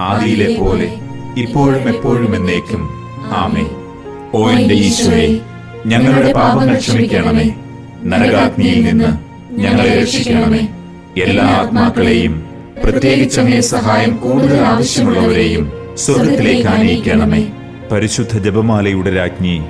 ആദിയിലെ 0.00 0.56
പോലെ 0.60 0.88
ഇപ്പോഴും 1.36 1.88
എപ്പോഴും 1.88 2.34
എന്നേക്കും. 2.34 2.82
ആമേ 3.32 3.64
ഓ 4.34 4.50
എന്റെ 4.50 4.74
ഈശോയെ 4.74 5.40
ഞങ്ങളുടെ 5.86 6.32
പാപങ്ങൾ 6.32 6.76
ക്ഷമിക്കണമേ. 6.78 7.54
നരകാഗ്നിയിൽ 8.04 8.84
നിന്ന് 8.84 9.10
ഞങ്ങളെ 9.50 10.00
രക്ഷിക്കണമേ. 10.00 10.68
എല്ലാ 11.24 11.44
ആത്മാക്കളെയും 11.44 12.34
പ്രത്യേകിച്ച് 12.84 13.60
സഹായം 13.60 14.16
കൂടുതൽ 14.16 14.60
ആവശ്യമുള്ളവരെയും 14.60 15.64
സ്വർഗത്തിലേക്ക് 15.98 16.68
ആനയിക്കണമേ. 16.68 17.52
പരിശുദ്ധ 17.92 18.38
ജപമാലയുടെ 18.38 19.16
രാജ്ഞി 19.16 19.62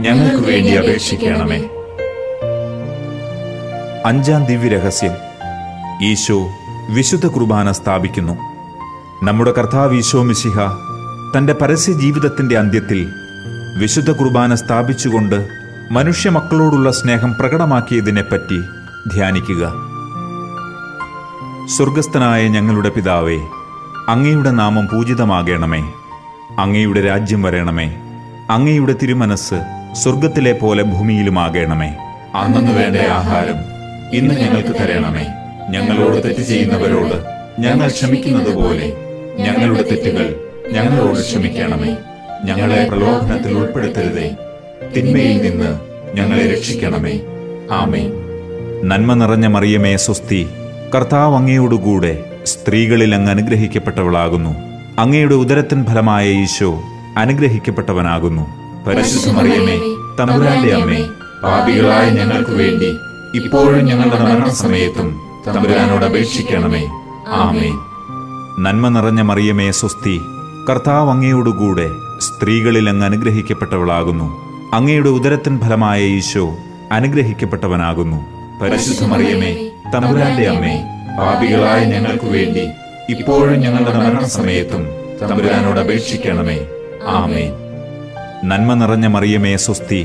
ഞങ്ങൾക്ക് 0.00 0.46
വേണ്ടി 0.46 0.70
അപേക്ഷിക്കണമേ. 0.70 1.58
അഞ്ചാം 4.06 4.44
ദിവ്യരഹസ്യം 4.44 5.14
ഈശോ 6.04 6.48
വിശുദ്ധ 6.90 7.26
കുർബാന 7.26 7.72
സ്ഥാപിക്കുന്നു. 7.72 8.32
നമ്മുടെ 9.24 9.52
കർത്താവ് 9.52 9.96
ഈശോ 9.96 10.22
മിശിഹ 10.22 10.58
തന്റെ 11.38 11.52
പരസ്യ 11.52 11.92
ജീവിതത്തിന്റെ 11.92 12.58
അന്ത്യത്തിൽ 12.58 13.06
വിശുദ്ധ 13.78 14.10
കുർബാന 14.10 14.54
സ്ഥാപിച്ചുകൊണ്ട് 14.54 15.48
മനുഷ്യ 15.90 16.30
മക്കളോടുള്ള 16.30 16.90
സ്നേഹം 16.90 17.34
പ്രകടമാക്കിയതിനെപ്പറ്റി 17.40 18.60
ധ്യാനിക്കുക. 19.14 19.72
സ്വർഗസ്ഥനായ 21.76 22.48
ഞങ്ങളുടെ 22.48 22.88
പിതാവേ 22.88 23.38
അങ്ങയുടെ 24.08 24.50
നാമം 24.50 24.86
പൂജിതമാകണമേ. 24.86 25.82
അങ്ങയുടെ 26.58 27.00
രാജ്യം 27.00 27.42
വരണമേ. 27.42 27.94
അങ്ങയുടെ 28.50 28.94
തിരുമനസ് 29.02 29.54
സ്വർഗത്തിലെ 29.92 30.52
പോലെ 30.52 30.82
ഭൂമിയിലുമാകണമേ. 30.82 31.94
അന്നു 32.34 32.72
വേണ്ട 32.72 32.96
ആഹാരം 32.96 33.56
ഇന്ന് 34.12 34.34
ഞങ്ങൾക്ക് 34.34 34.68
തരണമേ. 34.68 35.26
ഞങ്ങളോട് 35.70 36.24
തെറ്റ് 36.24 36.40
ചെയ്യുന്നവരോട് 36.40 37.24
ഞങ്ങൾ 37.60 37.88
ക്ഷമിക്കുന്നത് 37.88 38.54
പോലെ 38.54 38.92
ഞങ്ങളുടെ 39.38 39.82
തെറ്റുകൾ 39.82 40.36
ഞങ്ങളോട് 40.72 41.20
ക്ഷമിക്കണമേ. 41.20 41.96
ഞങ്ങളെ 42.44 42.86
പ്രലോഭനത്തിൽ 42.88 43.58
ഉൾപ്പെടുത്തരുതേ. 43.58 44.36
തിന്മയിൽ 44.96 45.50
നിന്ന് 45.50 45.78
ഞങ്ങളെ 46.14 46.54
രക്ഷിക്കണമേ. 46.54 47.20
ആമേ 47.70 48.10
നന്മ 48.84 49.14
നിറഞ്ഞ 49.14 49.46
മറിയമേ 49.46 49.96
സ്വസ്തി 49.96 50.46
കർത്താവ് 50.94 51.36
അങ്ങയോടുകൂടെ 51.36 52.24
സ്ത്രീകളിൽ 52.46 53.14
അങ്ങ് 53.14 53.30
അനുഗ്രഹിക്കപ്പെട്ടവളാകുന്നു. 53.30 54.52
അങ്ങയുടെ 54.98 55.34
ഉദരത്തിൻ 55.34 55.84
ഫലമായ 55.84 56.24
ഈശോ 56.42 56.70
അനുഗ്രഹിക്കപ്പെട്ടവനാകുന്നു. 57.16 58.44
തമ്പുരാന്റെ 60.18 60.72
അമ്മേ 60.74 61.00
പാപികളായ 61.44 62.10
ഞങ്ങൾക്ക് 62.10 62.50
വേണ്ടി 62.50 62.90
ഇപ്പോഴും 63.34 63.84
ഞങ്ങളുടെ 63.86 64.18
മരണസമയത്തും 64.24 65.08
തമ്പുരാനോട് 65.46 66.04
അപേക്ഷിക്കണമേ. 66.04 66.84
ആമേ 67.42 67.70
നന്മ 68.64 68.88
നിറഞ്ഞ 68.88 69.20
മറിയമേ 69.20 69.70
സ്വസ്തി 69.70 70.16
കർത്താവ് 70.70 71.10
അങ്ങയോടുകൂടെ 71.10 71.86
സ്ത്രീകളിൽ 72.20 72.88
അങ്ങ് 72.88 73.06
അനുഗ്രഹിക്കപ്പെട്ടവളാകുന്നു. 73.06 74.26
അങ്ങയുടെ 74.74 75.08
ഉദരത്തിൻ 75.08 75.54
ഫലമായ 75.60 76.00
ഈശോ 76.18 76.44
അനുഗ്രഹിക്കപ്പെട്ടവനാകുന്നു. 76.92 78.18
പരിശുദ്ധ 78.62 79.04
മറിയമേ 79.12 79.52
തമ്പുരാന്റെ 79.94 80.46
അമ്മേ 80.48 80.74
പാപികളായ 81.18 81.80
ഞങ്ങൾക്ക് 81.84 82.28
വേണ്ടി 82.36 82.64
ഇപ്പോഴും 83.14 83.60
ഞങ്ങളുടെ 83.64 83.92
മരണസമയത്തും 83.98 84.82
തമ്പുരാനോട് 85.20 85.80
അപേക്ഷിക്കണമേ. 85.80 86.58
ആമേ 87.18 87.44
നന്മ 88.50 88.74
നിറഞ്ഞ 88.74 89.06
മറിയമേ 89.06 89.56
സ്വസ്തി 89.56 90.00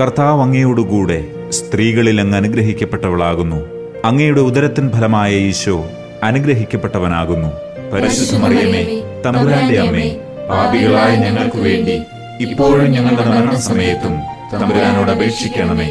കർത്താവ് 0.00 0.42
അങ്ങയോടുകൂടെ 0.42 1.18
സ്ത്രീകളിൽ 1.58 2.20
അങ്ങ് 2.20 2.36
അനുഗ്രഹിക്കപ്പെട്ടവളാകുന്നു. 2.36 3.58
അങ്ങയുടെ 4.04 4.40
ഉദരത്തിൻ 4.40 4.86
ഫലമായ 4.94 5.30
ഈശോ 5.50 5.76
അനുഗ്രഹിക്കപ്പെട്ടവനാകുന്നു. 6.22 7.50
പരിശുദ്ധ 7.92 8.34
മറിയമേ 8.44 8.82
തമ്പുരാന്റെ 9.24 9.78
അമ്മേ 9.84 10.06
പാപികളായ 10.50 11.10
ഞങ്ങൾക്ക് 11.16 11.58
വേണ്ടി 11.68 11.96
ഇപ്പോഴും 12.46 12.88
ഞങ്ങളുടെ 12.96 13.24
മരണസമയത്തും 13.30 14.14
തമ്പുരാനോട് 14.52 15.10
അപേക്ഷിക്കണമേ. 15.16 15.88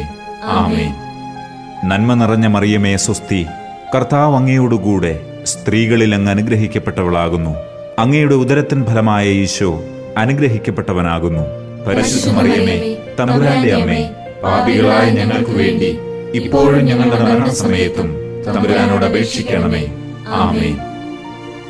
ആമേ 0.58 0.86
നന്മ 1.90 2.14
നിറഞ്ഞ 2.22 2.46
മറിയമേ 2.54 2.96
സ്വസ്തി 2.96 3.40
കർത്താവ് 3.94 4.36
അങ്ങയോടുകൂടെ 4.36 5.20
സ്ത്രീകളിൽ 5.44 6.14
അങ്ങ് 6.14 6.30
അനുഗ്രഹിക്കപ്പെട്ടവളാകുന്നു. 6.30 7.56
അങ്ങയുടെ 7.98 8.34
ഉദരത്തിൻ 8.34 8.86
ഫലമായ 8.86 9.28
ഈശോ 9.28 9.82
അനുഗ്രഹിക്കപ്പെട്ടവനാകുന്നു. 10.16 11.42
പരിശുദ്ധ 11.86 12.36
മറിയമേ 12.36 12.96
തമ്പുരാന്റെ 13.20 13.72
അമ്മേ 13.72 14.10
പാപികളായ 14.44 15.10
ഞങ്ങൾക്ക് 15.10 15.50
വേണ്ടി 15.50 15.98
ഇപ്പോഴും 16.34 16.84
ഞങ്ങളുടെ 16.84 17.22
മരണസമയത്തും 17.22 18.16
തമ്പുരാനോട് 18.46 19.04
അപേക്ഷിക്കണമേ. 19.04 19.82
ആമേ 20.28 20.70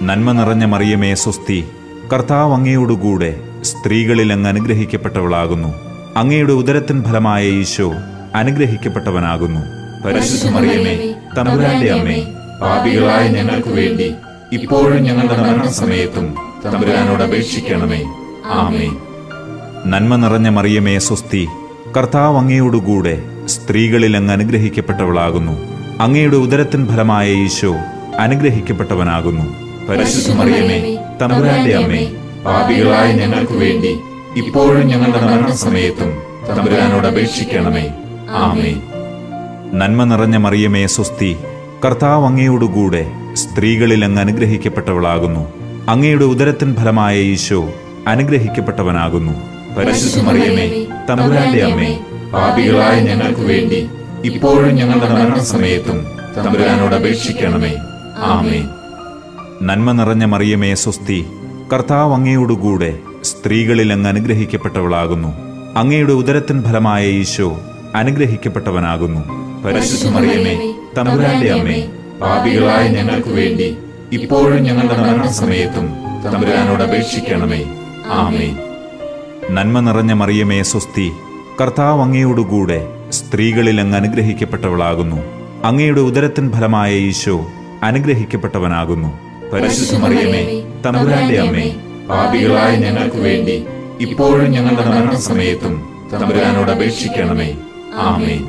നന്മ 0.03 0.33
നിറഞ്ഞ 0.33 0.65
മറിയമേ 0.65 1.15
സ്വസ്തി 1.15 1.65
കർത്താവ് 2.13 2.55
അങ്ങയോടുകൂടെ 2.55 3.41
സ്ത്രീകളിൽ 3.63 4.33
അങ്ങ് 4.33 4.49
അനുഗ്രഹിക്കപ്പെട്ടവളാകുന്നു. 4.49 5.75
അങ്ങയുടെ 6.17 6.53
ഉദരത്തിൻ 6.53 7.05
ഫലമായ 7.05 7.49
ഈശോ 7.49 7.93
അനുഗ്രഹിക്കപ്പെട്ടവനാകുന്നു. 8.35 9.61
പരിശുദ്ധ 10.05 10.49
മറിയമേ 10.55 10.95
തമ്പുരാന്റെ 11.37 11.91
അമ്മേ 11.91 12.19
പാപികളായ 12.63 13.29
ഞങ്ങൾക്ക് 13.29 13.69
വേണ്ടി 13.69 14.09
ഇപ്പോഴും 14.53 15.03
ഞങ്ങളുടെ 15.05 15.37
മരണസമയത്തും 15.43 16.27
തമ്പുരാനോട് 16.65 17.23
അപേക്ഷിക്കണമേ. 17.23 18.01
ആമേ 18.61 18.89
നന്മ 19.87 20.17
നിറഞ്ഞ 20.17 20.49
മറിയമേ 20.49 20.99
സ്വസ്തി 20.99 21.43
കർത്താവ് 21.97 22.39
അങ്ങയോടുകൂടെ 22.39 23.15
സ്ത്രീകളിൽ 23.47 24.17
അങ്ങ് 24.17 24.33
അനുഗ്രഹിക്കപ്പെട്ടവളാകുന്നു. 24.33 25.55
അങ്ങയുടെ 26.01 26.37
ഉദരത്തിൻ 26.37 26.83
ഫലമായ 26.89 27.29
ഈശോ 27.45 27.73
അനുഗ്രഹിക്കപ്പെട്ടവനാകുന്നു. 28.19 29.47
മറിയമേ 30.41 30.79
തമ്പുരാന്റെ 31.21 31.75
അമ്മേ 31.77 32.03
പാപികളായ 32.45 33.09
ഞങ്ങൾക്ക് 33.13 33.53
വേണ്ടി 33.53 33.93
ഇപ്പോഴും 34.37 34.85
ഞങ്ങളുടെ 34.89 35.21
മരണസമയത്തും 35.27 36.11
തമ്പുരാനോട് 36.49 37.07
അപേക്ഷിക്കണമേ. 37.07 37.87
ആമേ 38.45 38.71
നന്മ 39.75 40.05
നിറഞ്ഞ 40.05 40.37
മറിയമേ 40.37 40.87
സ്വസ്തി 40.87 41.37
കർത്താവ് 41.85 42.27
അങ്ങയോടുകൂടെ 42.27 43.11
സ്ത്രീകളിൽ 43.35 44.05
അങ്ങ് 44.05 44.21
അനുഗ്രഹിക്കപ്പെട്ടവളാകുന്നു. 44.21 45.53
അങ്ങയുടെ 45.89 46.25
ഉദരത്തിൻ 46.25 46.77
ഫലമായ 46.77 47.21
ഈശോ 47.21 47.73
അനുഗ്രഹിക്കപ്പെട്ടവനാകുന്നു. 48.09 49.33
പരിശുദ്ധ 49.77 50.27
മറിയമേ 50.27 50.87
തമ്പുരാന്റെ 51.11 51.63
അമ്മേ 51.63 51.99
പാപികളായ 52.33 53.01
ഞങ്ങൾക്ക് 53.01 53.41
വേണ്ടി 53.41 53.89
ഇപ്പോഴും 54.25 54.75
ഞങ്ങളുടെ 54.75 55.09
മരണസമയത്തും 55.11 56.07
തമ്പുരാനോട് 56.37 56.95
അപേക്ഷിക്കണമേ. 56.95 57.75
ആമേ 58.19 58.63
നന്മ 59.63 59.93
നിറഞ്ഞ 59.93 60.25
മറിയമേ 60.25 60.75
സ്വസ്തി 60.75 61.27
കർത്താവ് 61.73 62.15
അങ്ങയോടുകൂടെ 62.15 62.99
സ്ത്രീകളിൽ 63.23 63.93
അങ്ങ് 63.93 64.09
അനുഗ്രഹിക്കപ്പെട്ടവളാകുന്നു. 64.09 65.33
അങ്ങയുടെ 65.77 66.13
ഉദരത്തിൻ 66.13 66.63
ഫലമായ 66.63 67.09
ഈശോ 67.09 67.61
അനുഗ്രഹിക്കപ്പെട്ടവനാകുന്നു. 67.95 69.40
പരിശുദ്ധ 69.65 70.09
മറിയമേ 70.15 70.55
തമ്പുരാന്റെ 70.97 71.51
അമ്മേ 71.53 71.79
പാപികളായ 72.21 72.89
ഞങ്ങൾക്ക് 72.89 73.29
വേണ്ടി 73.29 73.77
ഇപ്പോഴും 74.13 74.63
ഞങ്ങളുടെ 74.65 74.97
മരണസമയത്തും 74.97 75.87
തമ്പുരാനോട് 76.25 76.83
അപേക്ഷിക്കണമേ. 76.83 77.61
ആമേ 78.21 78.49
നന്മ 79.51 79.81
നിറഞ്ഞ 79.81 80.13
മറിയമേ 80.13 80.63
സ്വസ്തി 80.63 81.07
കർത്താവ് 81.61 82.03
അങ്ങയോടുകൂടെ 82.03 82.81
സ്ത്രീകളിൽ 83.11 83.81
അങ്ങ് 83.81 83.97
അനുഗ്രഹിക്കപ്പെട്ടവളാകുന്നു. 83.97 85.19
അങ്ങയുടെ 85.65 86.01
ഉദരത്തിൻ 86.01 86.53
ഫലമായ 86.53 86.93
ഈശോ 87.09 87.37
അനുഗ്രഹിക്കപ്പെട്ടവനാകുന്നു. 87.83 89.11
പരിശുദ്ധ 89.53 89.95
മറിയമേ 90.05 90.43
തമ്പുരാന്റെ 90.87 91.39
അമ്മേ 91.41 91.67
പാപികളായ 92.09 92.77
ഞങ്ങൾക്ക് 92.77 93.17
വേണ്ടി 93.17 93.57
ഇപ്പോഴും 94.01 94.51
ഞങ്ങളുടെ 94.51 94.85
മരണസമയത്തും 94.89 95.75
തമ്പുരാനോട് 96.13 96.71
അപേക്ഷിക്കണമേ. 96.71 97.51
ആമേൻ. 98.09 98.41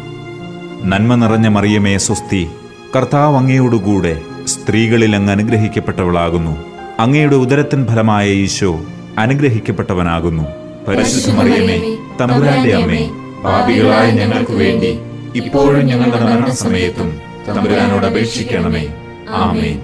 നന്മ 0.85 1.15
നിറഞ്ഞ 1.15 1.47
മറിയമേ 1.47 1.97
സ്വസ്തി 1.97 2.49
കർത്താവ് 2.95 3.37
അങ്ങയോടുകൂടെ 3.37 4.21
സ്ത്രീകളിൽ 4.47 5.15
അങ്ങ് 5.15 5.31
അനുഗ്രഹിക്കപ്പെട്ടവളാകുന്നു. 5.31 6.57
അങ്ങയുടെ 6.99 7.35
ഉദരത്തിൻ 7.35 7.87
ഫലമായ 7.87 8.29
ഈശോ 8.29 8.81
അനുഗ്രഹിക്കപ്പെട്ടവനാകുന്നു. 9.17 10.43
പരിശുദ്ധ 10.87 11.37
മറിയമേ 11.37 11.97
തമ്പുരാന്റെ 12.21 12.75
അമ്മേ 12.75 13.09
പാപികളായ 13.43 14.11
ഞങ്ങൾക്ക് 14.11 14.51
വേണ്ടി 14.51 14.99
ഇപ്പോഴും 15.35 15.85
ഞങ്ങളുടെ 15.85 16.19
മരണസമയത്തും 16.21 17.21
തമ്പുരാനോട് 17.47 18.05
അപേക്ഷിക്കണമേ. 18.05 18.87
ആമേൻ. 19.29 19.81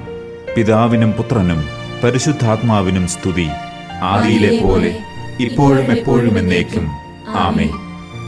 പിതാവിനും 0.55 1.11
പുത്രനും 1.11 1.63
പരിശുദ്ധാത്മാവിനും 2.03 3.07
സ്തുതി. 3.07 3.47
ആദിയിലെ 4.01 4.59
പോലെ 4.63 4.97
ഇപ്പോഴും 5.39 5.91
എപ്പോഴും 5.91 6.39
എന്നേക്കും. 6.39 6.87
ആമേ 7.27 7.69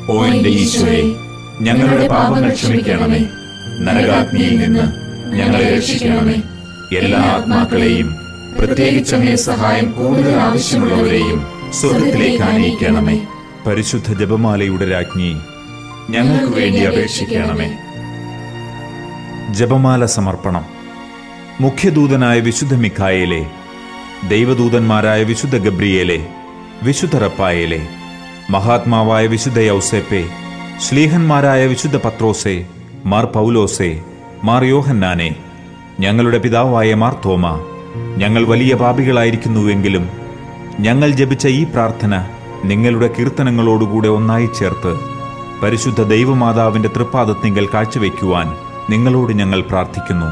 ഓ 0.09 0.25
എന്റെ 0.25 0.49
ഈശോയെ 0.49 1.28
ഞങ്ങളുടെ 1.61 2.07
പാപങ്ങൾ 2.07 2.53
ക്ഷമിക്കണമേ. 2.53 3.19
നരകാഗ്നിയിൽ 3.79 4.59
നിന്ന് 4.59 4.85
ഞങ്ങളെ 5.35 5.77
രക്ഷിക്കണമേ. 5.77 6.35
എല്ലാ 6.97 7.19
ആത്മാക്കളെയും 7.19 8.15
പ്രത്യേകിച്ച് 8.59 9.15
അങ്ങേ 9.15 9.35
സഹായം 9.35 9.91
കൂടുതൽ 9.91 10.35
ആവശ്യമുള്ളവരെയും 10.35 11.47
സ്വർഗത്തിലേക്ക് 11.73 12.43
ആനയിക്കണമേ. 12.43 13.19
പരിശുദ്ധ 13.67 14.13
ജപമാലയുടെ 14.13 14.89
രാജ്ഞി 14.89 15.35
ഞങ്ങൾക്ക് 16.09 16.53
വേണ്ടി 16.53 16.79
അപേക്ഷിക്കണമേ. 16.79 17.77
ജപമാല 19.53 20.05
സമർപ്പണം. 20.05 20.65
മുഖ്യദൂതനായ 21.61 22.39
വിശുദ്ധ 22.39 22.75
മിഖായേലെ 22.75 23.45
ദൈവദൂതന്മാരായ 24.27 25.23
വിശുദ്ധ 25.23 25.57
ഗബ്രിയേലെ 25.57 26.27
വിശുദ്ധ 26.83 27.17
റപ്പായേലെ 27.17 27.87
മഹാത്മാവായ 28.49 29.27
വിശുദ്ധ 29.27 29.59
യൗസേപ്പെ 29.59 30.25
ശ്ലീഹന്മാരായ 30.81 31.67
വിശുദ്ധ 31.67 31.97
പത്രോസെ 31.97 32.65
മാർ 33.05 33.25
പൗലോസെ 33.25 34.01
മാർ 34.43 34.63
യോഹന്നാനെ 34.63 35.35
ഞങ്ങളുടെ 35.99 36.37
പിതാവായ 36.37 36.93
മാർ 36.93 37.15
തോമ 37.25 37.59
ഞങ്ങൾ 38.17 38.45
വലിയ 38.45 38.75
പാപികളായിരിക്കുന്നുവെങ്കിലും 38.75 40.09
ഞങ്ങൾ 40.79 41.11
ജപിച്ച 41.11 41.47
ഈ 41.47 41.63
പ്രാർത്ഥന 41.63 42.27
നിങ്ങളുടെ 42.65 43.09
കീർത്തനങ്ങളോടുകൂടെ 43.19 44.07
ഒന്നായി 44.07 44.49
ചേർത്ത് 44.59 44.99
പരിശുദ്ധ 45.61 46.03
ദൈവമാതാവിന്റെ 46.03 46.89
തൃപ്പാദത്തിങ്കൽ 46.89 47.67
കാഴ്ചവെക്കുവാൻ 47.73 48.55
നിങ്ങളോട് 48.89 49.33
ഞങ്ങൾ 49.33 49.61
പ്രാർത്ഥിക്കുന്നു. 49.61 50.25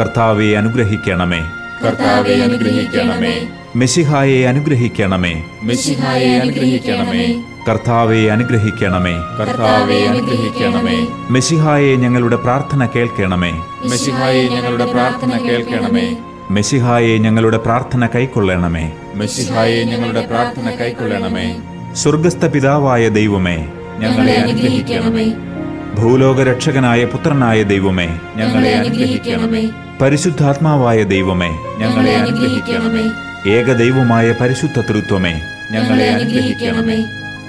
കർത്താവെ 0.00 0.44
അനുഗ്രഹിക്കണമേ. 0.44 1.40
കർത്താവെ 1.84 2.34
അനുഗ്രഹിക്കണമേ. 2.34 3.48
മെസ്സിഹായെ 3.76 4.46
അനുഗ്രഹിക്കണമേ. 4.46 5.44
മെസ്സിഹായെ 5.62 6.28
അനുഗ്രഹിക്കണമേ. 6.28 7.42
കർത്താവെ 7.70 8.16
അനുഗ്രഹിക്കണമേ. 8.16 9.12
കർത്താവെ 9.40 9.94
അനുഗ്രഹിക്കണമേ. 9.94 11.06
മെസ്സിഹായെ 11.30 11.96
ഞങ്ങളുടെ 11.96 12.36
പ്രാർത്ഥന 12.36 12.88
കേൾക്കണമേ. 12.96 13.52
മെസ്സിഹായെ 13.84 14.48
ഞങ്ങളുടെ 14.48 14.84
പ്രാർത്ഥന 14.84 15.38
കേൾക്കണമേ. 15.38 16.16
മെസ്സിഹായെ 16.50 17.18
ഞങ്ങളുടെ 17.18 17.56
പ്രാർത്ഥന 17.56 18.08
കൈക്കൊള്ളണമേ. 18.14 18.92
മെസ്സിഹായെ 19.14 19.84
ഞങ്ങളുടെ 19.84 20.26
പ്രാർത്ഥന 20.26 20.70
കൈക്കൊള്ളണമേ. 20.70 21.56
സ്വർഗസ്ഥ 21.94 22.46
പിതാവായ 22.46 23.08
ദൈവമേ 23.08 23.68
ഞങ്ങളെ 23.98 24.32
അനുഗ്രഹിക്കണമേ. 24.32 25.32
ഭൂലോക 25.94 26.42
രക്ഷകനായ 26.42 27.04
പുത്രനായ 27.04 27.62
ദൈവമേ 27.62 28.20
ഞങ്ങളെ 28.36 28.74
അനുഗ്രഹിക്കണമേ. 28.74 29.70
പരിശുദ്ധാത്മാവായ 30.02 31.02
ദൈവമേ 31.02 31.58
ഞങ്ങളെ 31.78 32.16
അനുഗ്രഹിക്കണമേ. 32.16 33.10
ഏകദൈവമായ 33.50 34.34
പരിശുദ്ധ 34.40 34.80
തൃത്വമേ 34.80 35.42
ഞങ്ങളെ 35.70 36.10
അനുഗ്രഹിക്കണമേ. 36.10 37.04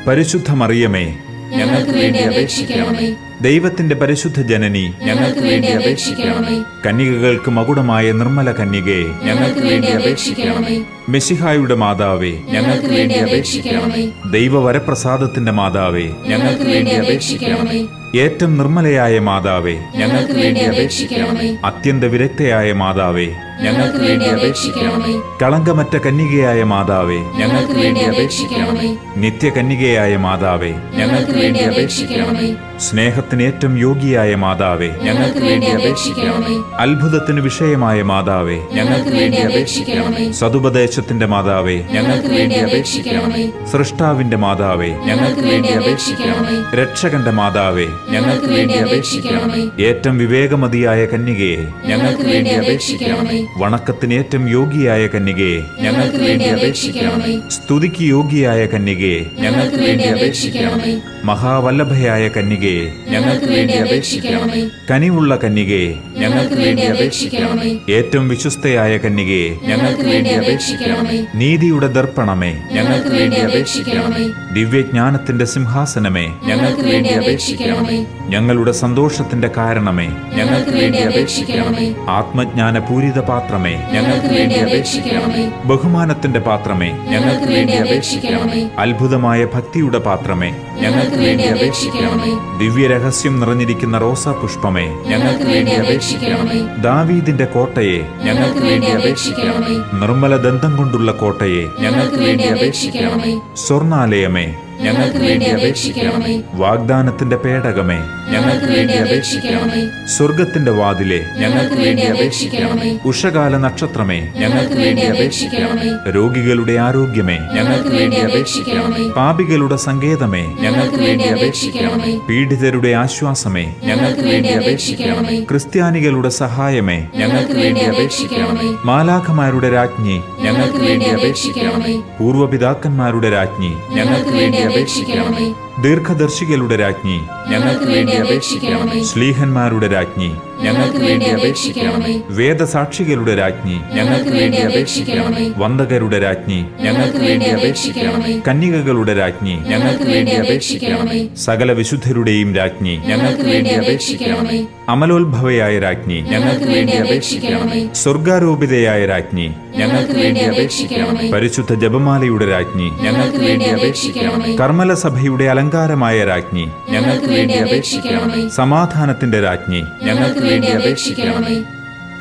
പരിശുദ്ധ 0.08 0.52
മറിയമേ 0.52 1.18
ഞങ്ങൾക്ക് 1.50 1.92
വേണ്ടി 1.92 2.20
അപേക്ഷിക്കണമേ. 2.20 3.16
ദൈവത്തിന്റെ 3.42 3.96
പരിശുദ്ധ 3.96 4.42
ജനനി 4.42 4.94
ഞങ്ങൾക്ക് 5.02 5.40
വേണ്ടി 5.40 5.68
അപേക്ഷിക്കണമേ. 5.68 6.64
കന്യകകൾക്ക് 6.86 7.52
മകുടമായ 7.52 8.12
നിർമ്മല 8.12 8.52
കന്യകയെ 8.52 9.26
ഞങ്ങൾക്ക് 9.26 9.60
വേണ്ടി 9.60 9.88
അപേക്ഷിക്കണമേ. 9.88 10.84
മെസ്സിഹായുടെ 11.10 11.76
മാതാവേ 11.76 12.32
ഞങ്ങൾക്ക് 12.48 12.88
വേണ്ടി 12.88 13.16
അപേക്ഷിക്കണമേ. 13.16 14.12
ദൈവവരപ്രസാദത്തിന്റെ 14.32 15.52
മാതാവേ 15.52 16.10
ഞങ്ങൾക്ക് 16.28 16.64
വേണ്ടി 16.64 16.92
അപേക്ഷിക്കണമേ. 16.92 17.88
ഏറ്റവും 18.16 18.58
നിർമ്മലയായ 18.58 19.20
മാതാവേ 19.20 19.76
ഞങ്ങൾക്ക് 19.96 20.34
വേണ്ടി 20.34 20.62
അപേക്ഷിക്കണമേ. 20.62 21.58
അത്യന്ത 21.66 22.04
വിരക്തയായ 22.04 22.74
മാതാവേ 22.74 23.28
ഞങ്ങൾക്ക് 23.62 23.98
വേണ്ടി 23.98 24.26
അപേക്ഷിക്കണമേ. 24.26 25.22
കളങ്കമറ്റ 25.42 25.98
കന്യകയായ 25.98 26.64
മാതാവേ 26.64 27.16
ഞങ്ങൾക്ക് 27.16 27.72
വേണ്ടി 27.72 28.02
അപേക്ഷിക്കണമേ. 28.02 28.98
നിത്യകന്യകയായ 29.18 30.18
മാതാവേ 30.18 30.72
ഞങ്ങൾക്ക് 30.72 31.32
വേണ്ടി 31.32 31.60
അപേക്ഷിക്കണമേ. 31.60 32.56
സ്നേഹത്തിന് 32.80 33.44
ഏറ്റവും 33.44 33.78
യോഗിയായ 33.78 34.36
മാതാവേ 34.36 34.88
ഞങ്ങൾക്ക് 34.88 35.40
വേണ്ടി 35.40 35.68
അപേക്ഷിക്കണമേ. 35.68 36.64
അത്ഭുതത്തിന് 36.80 37.42
വിഷയമായ 37.42 38.02
മാതാവേ 38.02 38.58
ഞങ്ങൾക്ക് 38.72 39.10
വേണ്ടി 39.10 39.38
അപേക്ഷിക്കണമേ. 39.38 40.32
സതുപദേശത്തിന്റെ 40.32 41.26
മാതാവേ 41.26 41.76
ഞങ്ങൾക്ക് 41.76 42.28
വേണ്ടി 42.28 42.56
അപേക്ഷിക്കണമേ. 42.56 43.52
സൃഷ്ടാവിന്റെ 43.72 44.38
മാതാവേ 44.38 44.90
ഞങ്ങൾക്ക് 44.90 45.42
വേണ്ടി 45.42 45.70
അപേക്ഷിക്കണമേ. 45.70 46.82
രക്ഷകന്റെ 46.82 47.32
മാതാവേ 47.32 47.88
ഞങ്ങൾക്ക് 48.10 48.46
വേണ്ടി 48.46 48.74
അപേക്ഷിക്കണമേ. 48.74 49.84
ഏറ്റവും 49.84 50.18
വിവേകമതിയായ 50.18 51.06
കന്യകയെ 51.06 51.68
ഞങ്ങൾക്ക് 51.86 52.24
വേണ്ടി 52.24 52.50
അപേക്ഷിക്കണമേ. 52.50 53.46
വണക്കത്തിന് 53.58 54.14
ഏറ്റവും 54.14 54.50
യോഗ്യയായ 54.50 55.08
കന്യകയെ 55.08 55.62
ഞങ്ങൾക്ക് 55.80 56.18
വേണ്ടി 56.18 56.46
അപേക്ഷിക്കണമേ. 56.46 57.42
സ്തുതിക്ക് 57.50 58.02
യോഗ്യയായ 58.02 58.66
കന്യകയെ 58.66 59.26
ഞങ്ങൾക്ക് 59.40 59.76
വേണ്ടി 59.76 60.04
അപേക്ഷിക്കണമേ. 60.04 61.02
മഹാവല്ലഭയായ 61.26 62.28
കന്യകയെ 62.28 62.86
ഞങ്ങൾക്ക് 63.08 63.46
വേണ്ടി 63.46 63.74
അപേക്ഷിക്കണമേ. 63.74 64.70
കനിവുള്ള 64.92 65.36
കന്യകയെ 65.44 65.96
ഞങ്ങൾക്ക് 66.18 66.54
വേണ്ടി 66.54 66.82
അപേക്ഷിക്കണമേ. 66.82 67.80
ഏറ്റവും 67.90 68.28
വിശ്വസ്തയായ 68.28 68.98
കന്യകയെ 68.98 69.50
ഞങ്ങൾക്ക് 69.64 70.02
വേണ്ടി 70.02 70.30
അപേക്ഷിക്കണമേ. 70.30 71.26
നീതിയുടെ 71.36 71.88
ദർപ്പണമേ 71.88 72.52
ഞങ്ങൾക്ക് 72.72 73.08
വേണ്ടി 73.08 73.38
അപേക്ഷിക്കണമേ. 73.38 74.26
ദിവ്യജ്ഞാനത്തിന്റെ 74.54 75.46
സിംഹാസനമേ 75.46 76.26
ഞങ്ങൾക്ക് 76.44 76.82
വേണ്ടി 76.82 77.10
അപേക്ഷിക്കണമേ. 77.10 78.06
ഞങ്ങളുടെ 78.28 78.72
സന്തോഷത്തിന്റെ 78.72 79.50
കാരണമേ 79.58 80.08
ഞങ്ങൾക്ക് 80.34 80.72
വേണ്ടി 80.72 80.98
അപേക്ഷിക്കണമേ. 80.98 81.96
ആത്മജ്ഞാന 82.10 82.80
പൂരിത 82.80 83.20
പാത്രമേ 83.20 83.76
ഞങ്ങൾക്ക് 83.92 84.28
വേണ്ടി 84.28 84.56
അപേക്ഷിക്കണമേ. 84.56 85.52
ബഹുമാനത്തിന്റെ 85.66 86.40
പാത്രമേ 86.40 86.92
ഞങ്ങൾക്ക് 87.10 87.48
വേണ്ടി 87.54 87.74
അപേക്ഷിക്കണമേ. 87.74 88.70
അത്ഭുതമായ 88.78 89.46
ഭക്തിയുടെ 89.46 89.98
പാത്രമേ 89.98 90.52
ഞങ്ങൾക്ക് 90.82 91.11
വേണ്ടി 91.16 91.44
അപേക്ഷിക്കണമേ. 91.44 92.60
ദിവ്യരഹസ്യം 92.60 93.40
നിറഞ്ഞിരിക്കുന്ന 93.40 93.98
റോസാ 93.98 94.32
പുഷ്പമേ 94.32 94.86
ഞങ്ങൾക്ക് 95.06 95.44
വേണ്ടി 95.44 95.72
അപേക്ഷിക്കണമേ. 95.72 96.82
ദാവീദിന്റെ 96.82 97.46
കോട്ടയെ 97.46 98.08
ഞങ്ങൾക്ക് 98.24 98.60
വേണ്ടി 98.60 98.88
അപേക്ഷിക്കണമേ. 98.88 100.00
നിർമ്മല 100.00 100.36
ദന്തം 100.38 100.78
കൊണ്ടുള്ള 100.78 101.12
കോട്ടയെ 101.12 101.68
ഞങ്ങൾക്ക് 101.80 102.16
വേണ്ടി 102.16 102.44
അപേക്ഷിക്കണമേ. 102.44 103.42
സ്വർണാലയമേ 103.56 104.56
ഞങ്ങൾക്ക് 104.84 105.20
വേണ്ടി 105.24 105.48
അപേക്ഷിക്കണമേ 105.52 106.34
വാഗ്ദാനത്തിന്റെ 106.62 107.38
പേടകമേ 107.44 108.00
ഞങ്ങൾക്ക് 108.34 108.68
വേണ്ടി 108.72 108.96
അപേക്ഷിക്കണമേ 109.02 109.82
സ്വർഗത്തിന്റെ 110.14 110.72
വാതിലെ 110.78 111.20
ഞങ്ങൾക്ക് 111.42 111.78
വേണ്ടി 111.82 112.06
അപേക്ഷിക്കണമേ 112.12 112.90
ഉഷകാല 113.12 113.56
നക്ഷത്രമേ 113.66 114.20
ഞങ്ങൾക്ക് 114.42 114.78
വേണ്ടി 114.82 115.04
അപേക്ഷിക്കണമേ 115.12 115.90
രോഗികളുടെ 116.18 116.76
ആരോഗ്യമേ 116.86 117.38
ഞങ്ങൾക്ക് 117.58 117.92
വേണ്ടി 117.98 118.20
അപേക്ഷിക്കണമേ 118.28 119.06
പാപികളുടെ 119.18 119.78
സങ്കേതമേ 119.88 120.44
ഞങ്ങൾക്ക് 120.64 121.00
വേണ്ടി 121.04 121.28
അപേക്ഷിക്കണമേ 121.34 122.14
പീഡിതരുടെ 122.30 122.94
ആശ്വാസമേ 123.04 123.66
ഞങ്ങൾക്ക് 123.90 124.26
വേണ്ടി 124.30 124.54
അപേക്ഷിക്കണമേ 124.56 125.38
ക്രിസ്ത്യാനികളുടെ 125.52 126.32
സഹായമേ 126.42 127.00
ഞങ്ങൾക്ക് 127.22 127.58
വേണ്ടി 127.62 127.84
അപേക്ഷിക്കണമേ 127.92 128.70
മാലാഖമാരുടെ 128.92 129.72
രാജ്ഞി 129.78 130.18
ഞങ്ങൾക്ക് 130.46 130.82
വേണ്ടി 130.88 131.10
അപേക്ഷിക്കണമേ 131.12 131.96
പൂർവപിതാക്കന്മാരുടെ 132.18 133.32
രാജ്ഞി 133.36 133.72
ഞങ്ങൾക്ക് 133.98 134.34
വേണ്ടി 134.38 134.60
അപേക്ഷിക്കണമേ 134.72 135.46
ദീർഘദർശികളുടെ 135.80 136.76
രാജ്ഞി 136.76 137.20
ഞങ്ങൾക്ക് 137.52 137.86
വേണ്ടി 137.86 138.14
അപേക്ഷിക്കണമേ. 138.14 139.04
ശ്ലീഹന്മാരുടെ 139.04 139.88
രാജ്ഞി 139.88 140.32
ഞങ്ങൾക്ക് 140.62 140.98
വേണ്ടി 140.98 141.26
അപേക്ഷിക്കണമേ. 141.26 142.22
വേദസാക്ഷികളുടെ 142.30 143.36
രാജ്ഞി 143.36 143.96
ഞങ്ങൾക്ക് 143.96 144.30
വേണ്ടി 144.30 144.58
അപേക്ഷിക്കണമേ. 144.58 145.52
വന്ദകരുടെ 145.58 146.20
രാജ്ഞി 146.20 146.66
ഞങ്ങൾക്ക് 146.80 147.18
വേണ്ടി 147.18 147.46
അപേക്ഷിക്കണമേ. 147.46 148.42
കന്യകകളുടെ 148.48 149.14
രാജ്ഞി 149.14 149.58
ഞങ്ങൾക്ക് 149.68 150.04
വേണ്ടി 150.04 150.32
അപേക്ഷിക്കണമേ. 150.32 151.28
സകല 151.38 151.72
വിശുദ്ധരുടെയും 151.72 152.56
രാജ്ഞി 152.56 153.02
ഞങ്ങൾക്ക് 153.06 153.42
വേണ്ടി 153.42 153.70
അപേക്ഷിക്കണമേ. 153.70 154.68
അമലോത്ഭവയായ 154.90 155.80
രാജ്ഞി 155.80 156.22
ഞങ്ങൾക്ക് 156.22 156.64
വേണ്ടി 156.64 156.94
അപേക്ഷിക്കണമേ. 156.94 157.90
സ്വർഗാരോപിതയായ 157.94 159.06
രാജ്ഞി 159.06 159.52
ഞങ്ങൾക്ക് 159.78 160.12
വേണ്ടി 160.12 160.42
അപേക്ഷിക്കണമേ. 160.42 161.32
പരിശുദ്ധ 161.32 161.76
ജപമാലയുടെ 161.76 162.46
രാജ്ഞി 162.46 162.90
ഞങ്ങൾക്ക് 163.02 163.38
വേണ്ടി 163.38 163.66
അപേക്ഷിക്കണമേ. 163.66 164.56
കർമ്മല 164.56 164.94
സഭയുടെ 164.94 165.46
അലങ്കാരമായ 165.72 166.24
രാജ്ഞി 166.26 166.64
ഞങ്ങൾക്ക് 166.90 167.28
വേണ്ടി 167.32 167.54
അപേക്ഷിക്കണമേ. 167.66 168.42
സമാധാനത്തിന്റെ 168.56 169.40
രാജ്ഞി 169.42 169.80
ഞങ്ങൾക്ക് 170.04 170.42
വേണ്ടി 170.46 170.68
അപേക്ഷിക്കണമേ. 170.68 171.56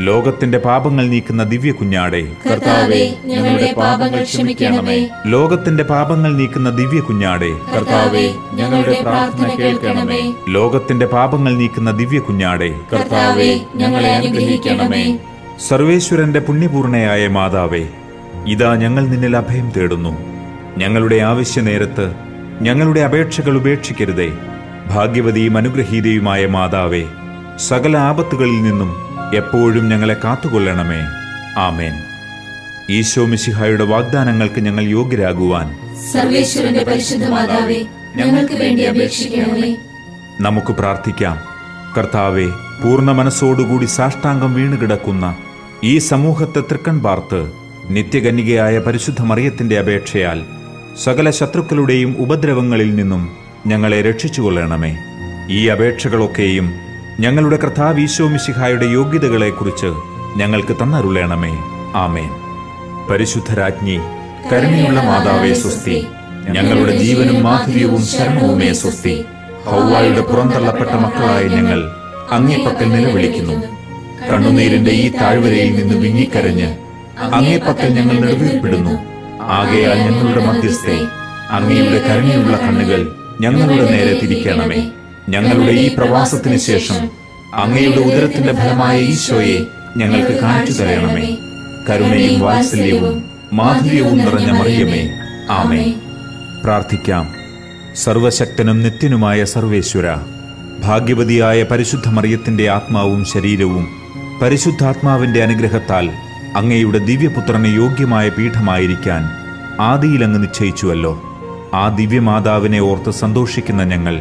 ലോകത്തിന്റെ 0.01 0.59
പാപങ്ങൾ 0.59 1.05
നീക്കുന്ന 1.09 1.43
ദിവ്യ 1.45 1.73
കുഞ്ഞാടെ 1.73 2.21
കർത്താവേ 2.45 3.01
ഞങ്ങളുടെ 3.25 3.71
പാപങ്ങൾ 3.81 4.23
ക്ഷമിക്കണമേ. 4.23 4.99
ലോകത്തിന്റെ 5.27 5.85
പാപങ്ങൾ 5.85 6.31
നീക്കുന്ന 6.37 6.71
ദിവ്യ 6.71 7.01
കുഞ്ഞാടെ 7.01 7.51
കർത്താവേ 7.73 8.25
ഞങ്ങളുടെ 8.53 8.97
പ്രാർത്ഥന 9.03 9.51
കേൾക്കണമേ. 9.61 10.23
ലോകത്തിന്റെ 10.49 11.07
പാപങ്ങൾ 11.07 11.55
നീക്കുന്ന 11.57 11.91
ദിവ്യ 11.91 12.21
കുഞ്ഞാടെ 12.21 12.71
കർത്താവേ 12.93 13.51
ഞങ്ങളെ 13.75 14.13
അനുഗ്രഹിക്കണമേ. 14.15 15.05
സർവേശ്വരന്റെ 15.69 16.41
പുണ്യപൂർണയായ 16.41 17.29
മാതാവേ 17.39 17.85
ഇതാ 18.47 18.73
ഞങ്ങൾ 18.77 19.05
നിന്നിൽ 19.09 19.37
അഭയം 19.37 19.71
തേടുന്നു. 19.77 20.15
ഞങ്ങളുടെ 20.79 21.17
ആവശ്യ 21.31 21.61
നേരത്ത് 21.61 22.30
ഞങ്ങളുടെ 22.61 23.01
അപേക്ഷകൾ 23.01 23.57
ഉപേക്ഷിക്കരുതേ. 23.57 24.33
ഭാഗ്യവതിയും 24.87 25.57
അനുഗ്രഹീതയുമായ 25.57 26.47
മാതാവേ 26.47 27.05
സകല 27.59 27.97
ആപത്തുകളിൽ 27.97 28.63
നിന്നും 28.63 28.91
എപ്പോഴും 29.37 29.89
ഞങ്ങളെ 29.89 30.17
കാത്തുകൊള്ളണമേ. 30.25 31.01
ആമേൻ. 31.59 31.93
ഈശോ 32.91 33.27
മിശിഹായുടെ 33.27 33.85
വാഗ്ദാനങ്ങൾക്ക് 33.85 34.61
ഞങ്ങൾ 34.61 34.85
യോഗ്യരാകുവാൻ 34.85 35.67
സർവേശ്വരന്റെ 36.13 36.85
പരിശുദ്ധ 36.85 37.27
മാതാവേ 37.27 37.85
ഞങ്ങൾക്ക് 38.17 38.55
വേണ്ടി 38.55 38.83
അപേക്ഷിക്കണമേ. 38.83 39.77
നമുക്ക് 40.41 40.73
പ്രാർത്ഥിക്കാം. 40.73 41.37
കർത്താവെ 41.99 42.47
പൂർണ 42.85 43.11
മനസ്സോടുകൂടി 43.11 43.85
സാഷ്ടാംഗം 43.85 44.55
വീണുകിടക്കുന്ന 44.55 45.37
ഈ 45.85 45.99
സമൂഹത്തെ 45.99 46.61
തൃക്കൺ 46.61 47.01
പാർത്ത് 47.01 47.53
നിത്യകന്യകയായ 47.91 48.79
പരിശുദ്ധ 48.79 49.23
മറിയത്തിന്റെ 49.23 49.79
അപേക്ഷയാൽ 49.79 50.60
സകല 50.99 51.31
ശത്രുക്കളുടെയും 51.31 52.17
ഉപദ്രവങ്ങളിൽ 52.19 52.95
നിന്നും 52.95 53.31
ഞങ്ങളെ 53.67 54.03
രക്ഷിച്ചുകൊള്ളണമേ. 54.03 54.97
ഈ 55.51 55.67
അപേക്ഷകളൊക്കെയും 55.67 56.75
ഞങ്ങളുടെ 57.21 57.57
കർത്താവ് 57.57 58.01
ഈശോ 58.01 58.29
മിശിഹായുടെ 58.29 58.87
യോഗ്യതകളെക്കുറിച്ച് 58.87 59.87
ഞങ്ങൾക്ക് 60.37 60.77
തന്നരുളേണമേ. 60.77 61.53
ആമേൻ. 61.95 62.31
പരിശുദ്ധരാജ്ഞി 63.11 64.01
കരുണയുള്ള 64.53 65.03
മാതാവേ 65.03 65.55
സ്വസ്തി. 65.55 66.07
ഞങ്ങളുടെ 66.51 66.97
ജീവനും 66.97 67.43
മാധുര്യവും 67.43 68.07
ശരണവുമേ 68.07 68.73
സ്വസ്തി. 68.73 69.25
ഹൗവായുടെ 69.65 70.21
പുറന്തള്ളപ്പെട്ട 70.21 70.91
മക്കളായ 70.91 71.45
ഞങ്ങൾ 71.45 71.91
അങ്ങേപ്പക്കൽ 72.31 72.89
നിലവിളിക്കുന്നു. 72.89 73.81
കണ്ണുനീരിന്റെ 74.33 74.91
ഈ 74.91 75.09
താഴ്വരയിൽ 75.09 75.75
നിന്ന് 75.75 75.95
വിങ്ങിക്കരഞ്ഞ് 75.95 76.77
അങ്ങേപ്പക്കൽ 77.19 77.89
ഞങ്ങൾ 77.89 78.21
നെടുവീർപ്പെടുന്നു 78.21 79.20
ആകയാൽ 79.51 79.99
ഞങ്ങളുടെ 79.99 80.47
മധ്യസ്ഥെ 80.47 81.07
അങ്ങയുടെ 81.51 82.09
കരുണയുള്ള 82.09 82.57
കണ്ണുകൾ 82.57 83.17
ഞങ്ങളുടെ 83.41 83.91
നേരെ 83.91 84.21
തിരിക്കണമേ. 84.21 84.91
ഞങ്ങളുടെ 85.29 85.73
ഈ 85.73 85.95
പ്രവാസത്തിന് 85.95 86.57
ശേഷം 86.57 87.11
അങ്ങയുടെ 87.55 88.01
ഉദരത്തിന്റെ 88.01 88.53
ഫലമായ 88.53 89.01
ഈശോയെ 89.01 89.67
ഞങ്ങൾക്ക് 89.97 90.41
കാണിച്ചു 90.41 90.73
തരണമേ. 90.73 91.37
കരുണയും 91.91 92.41
വാത്സല്യവും 92.41 93.25
മാധുര്യവും 93.53 94.19
നിറഞ്ഞ 94.19 94.51
മറിയമേ. 94.51 95.11
ആമേ 95.51 95.95
പ്രാർത്ഥിക്കാം. 96.65 97.35
സർവശക്തനും 97.97 98.83
നിത്യനുമായ 98.83 99.45
സർവേശ്വര 99.45 100.17
ഭാഗ്യവതിയായ 100.81 101.63
പരിശുദ്ധ 101.63 102.09
മറിയത്തിന്റെ 102.09 102.71
ആത്മാവും 102.71 103.25
ശരീരവും 103.25 103.89
പരിശുദ്ധാത്മാവിന്റെ 104.43 105.43
അനുഗ്രഹത്താൽ 105.43 106.11
അങ്ങയുടെ 106.57 106.99
ദിവ്യപുത്രന് 106.99 107.67
യോഗ്യമായ 107.67 108.29
പീഠമായിരിക്കാൻ 108.29 109.40
ആദിയിൽ 109.89 110.25
അങ്ങ് 110.25 110.43
നിശ്ചയിച്ചുവല്ലോ. 110.43 111.13
ആ 111.75 111.83
ദിവ്യമാതാവിനെ 111.99 112.81
ഓർത്ത് 112.81 113.11
സന്തോഷിക്കുന്ന 113.11 113.83
ഞങ്ങൾ 113.85 114.15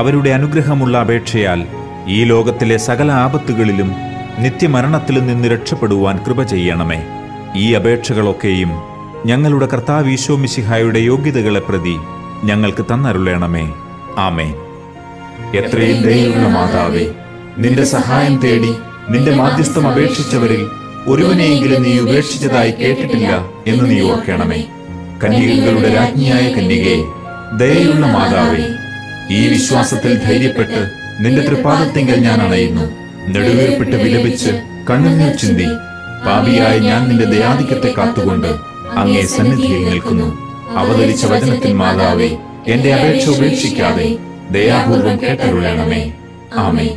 അവരുടെ 0.00 0.30
അനുഗ്രഹമുള്ള 0.30 0.98
അപേക്ഷയാൽ 0.98 1.60
ഈ 2.08 2.24
ലോകത്തിലെ 2.24 2.76
സകല 2.88 3.08
ആപത്തുകളിലും 3.24 3.90
നിത്യമരണത്തിലും 4.38 5.24
നിന്ന് 5.26 5.48
രക്ഷപ്പെടുവാൻ 5.48 6.16
കൃപ 6.26 6.42
ചെയ്യണമേ. 6.42 7.00
ഈ 7.56 7.66
അപേക്ഷകളൊക്കെയും 7.72 8.70
ഞങ്ങളുടെ 9.26 9.66
കർത്താവ് 9.72 10.10
ഈശോ 10.10 10.36
മിശിഹായുടെ 10.36 11.00
യോഗ്യതകളെ 11.10 11.60
പ്രതി 11.60 11.96
ഞങ്ങൾക്ക് 12.44 12.82
തന്നരുളേണമേ. 12.82 13.64
ആമേ 14.18 14.48
എത്രയും 15.58 15.98
ദയുള്ള 16.06 16.46
മാതാവേ 16.56 17.04
നിന്റെ 17.62 17.84
സഹായം 17.94 18.36
തേടി 18.44 18.72
നിന്റെ 19.12 19.32
മാധ്യസ്ഥം 19.40 19.86
അപേക്ഷിച്ചവരിൽ 19.88 20.62
ഒരുവനെയെങ്കിലും 21.06 21.82
നീ 21.82 21.92
ഉപേക്ഷിച്ചതായി 21.98 22.72
കേട്ടിട്ടില്ല 22.80 23.32
എന്ന് 23.66 23.84
നീ 23.90 23.98
ഓർക്കണമേ. 24.10 24.60
കന്യകകളുടെ 25.24 25.94
രാജ്ഞിയായ 25.94 26.52
കന്യകയെ 26.52 26.98
ദയയുള്ള 27.56 28.06
മാതാവേ 28.06 28.64
ഈ 29.30 29.48
വിശ്വാസത്തിൽ 29.48 30.18
ധൈര്യപ്പെട്ട് 30.18 30.80
നിന്റെ 31.20 31.42
തൃപ്പാദത്തിങ്കൽ 31.42 32.14
ഞാൻ 32.14 32.42
അണയുന്നു. 32.42 32.84
നെടുവേർപ്പെട്ട് 33.28 33.96
വിലപിച്ച് 33.96 34.62
കണ്ണുനീർ 34.90 35.32
ചിന്തി. 35.36 35.68
പാപിയായ 36.26 36.78
ഞാൻ 36.78 37.08
നിന്റെ 37.08 37.24
ദയാധിക്യത്തെ 37.24 37.94
കാത്തുകൊണ്ട് 37.98 38.50
അങ്ങേ 38.96 39.22
സന്നിധിയിൽ 39.26 39.84
നിൽക്കുന്നു. 39.90 40.28
അവതരിച്ച 40.76 41.26
വചനത്തിൽ 41.26 41.72
മാതാവേ 41.72 42.30
എന്റെ 42.66 42.94
അപേക്ഷ 42.94 43.28
ഉപേക്ഷിക്കാതെ 43.28 44.18
ദയാപൂർവം 44.50 45.22
കേട്ടരുളണമേ. 45.22 46.12
ആമേ 46.56 46.88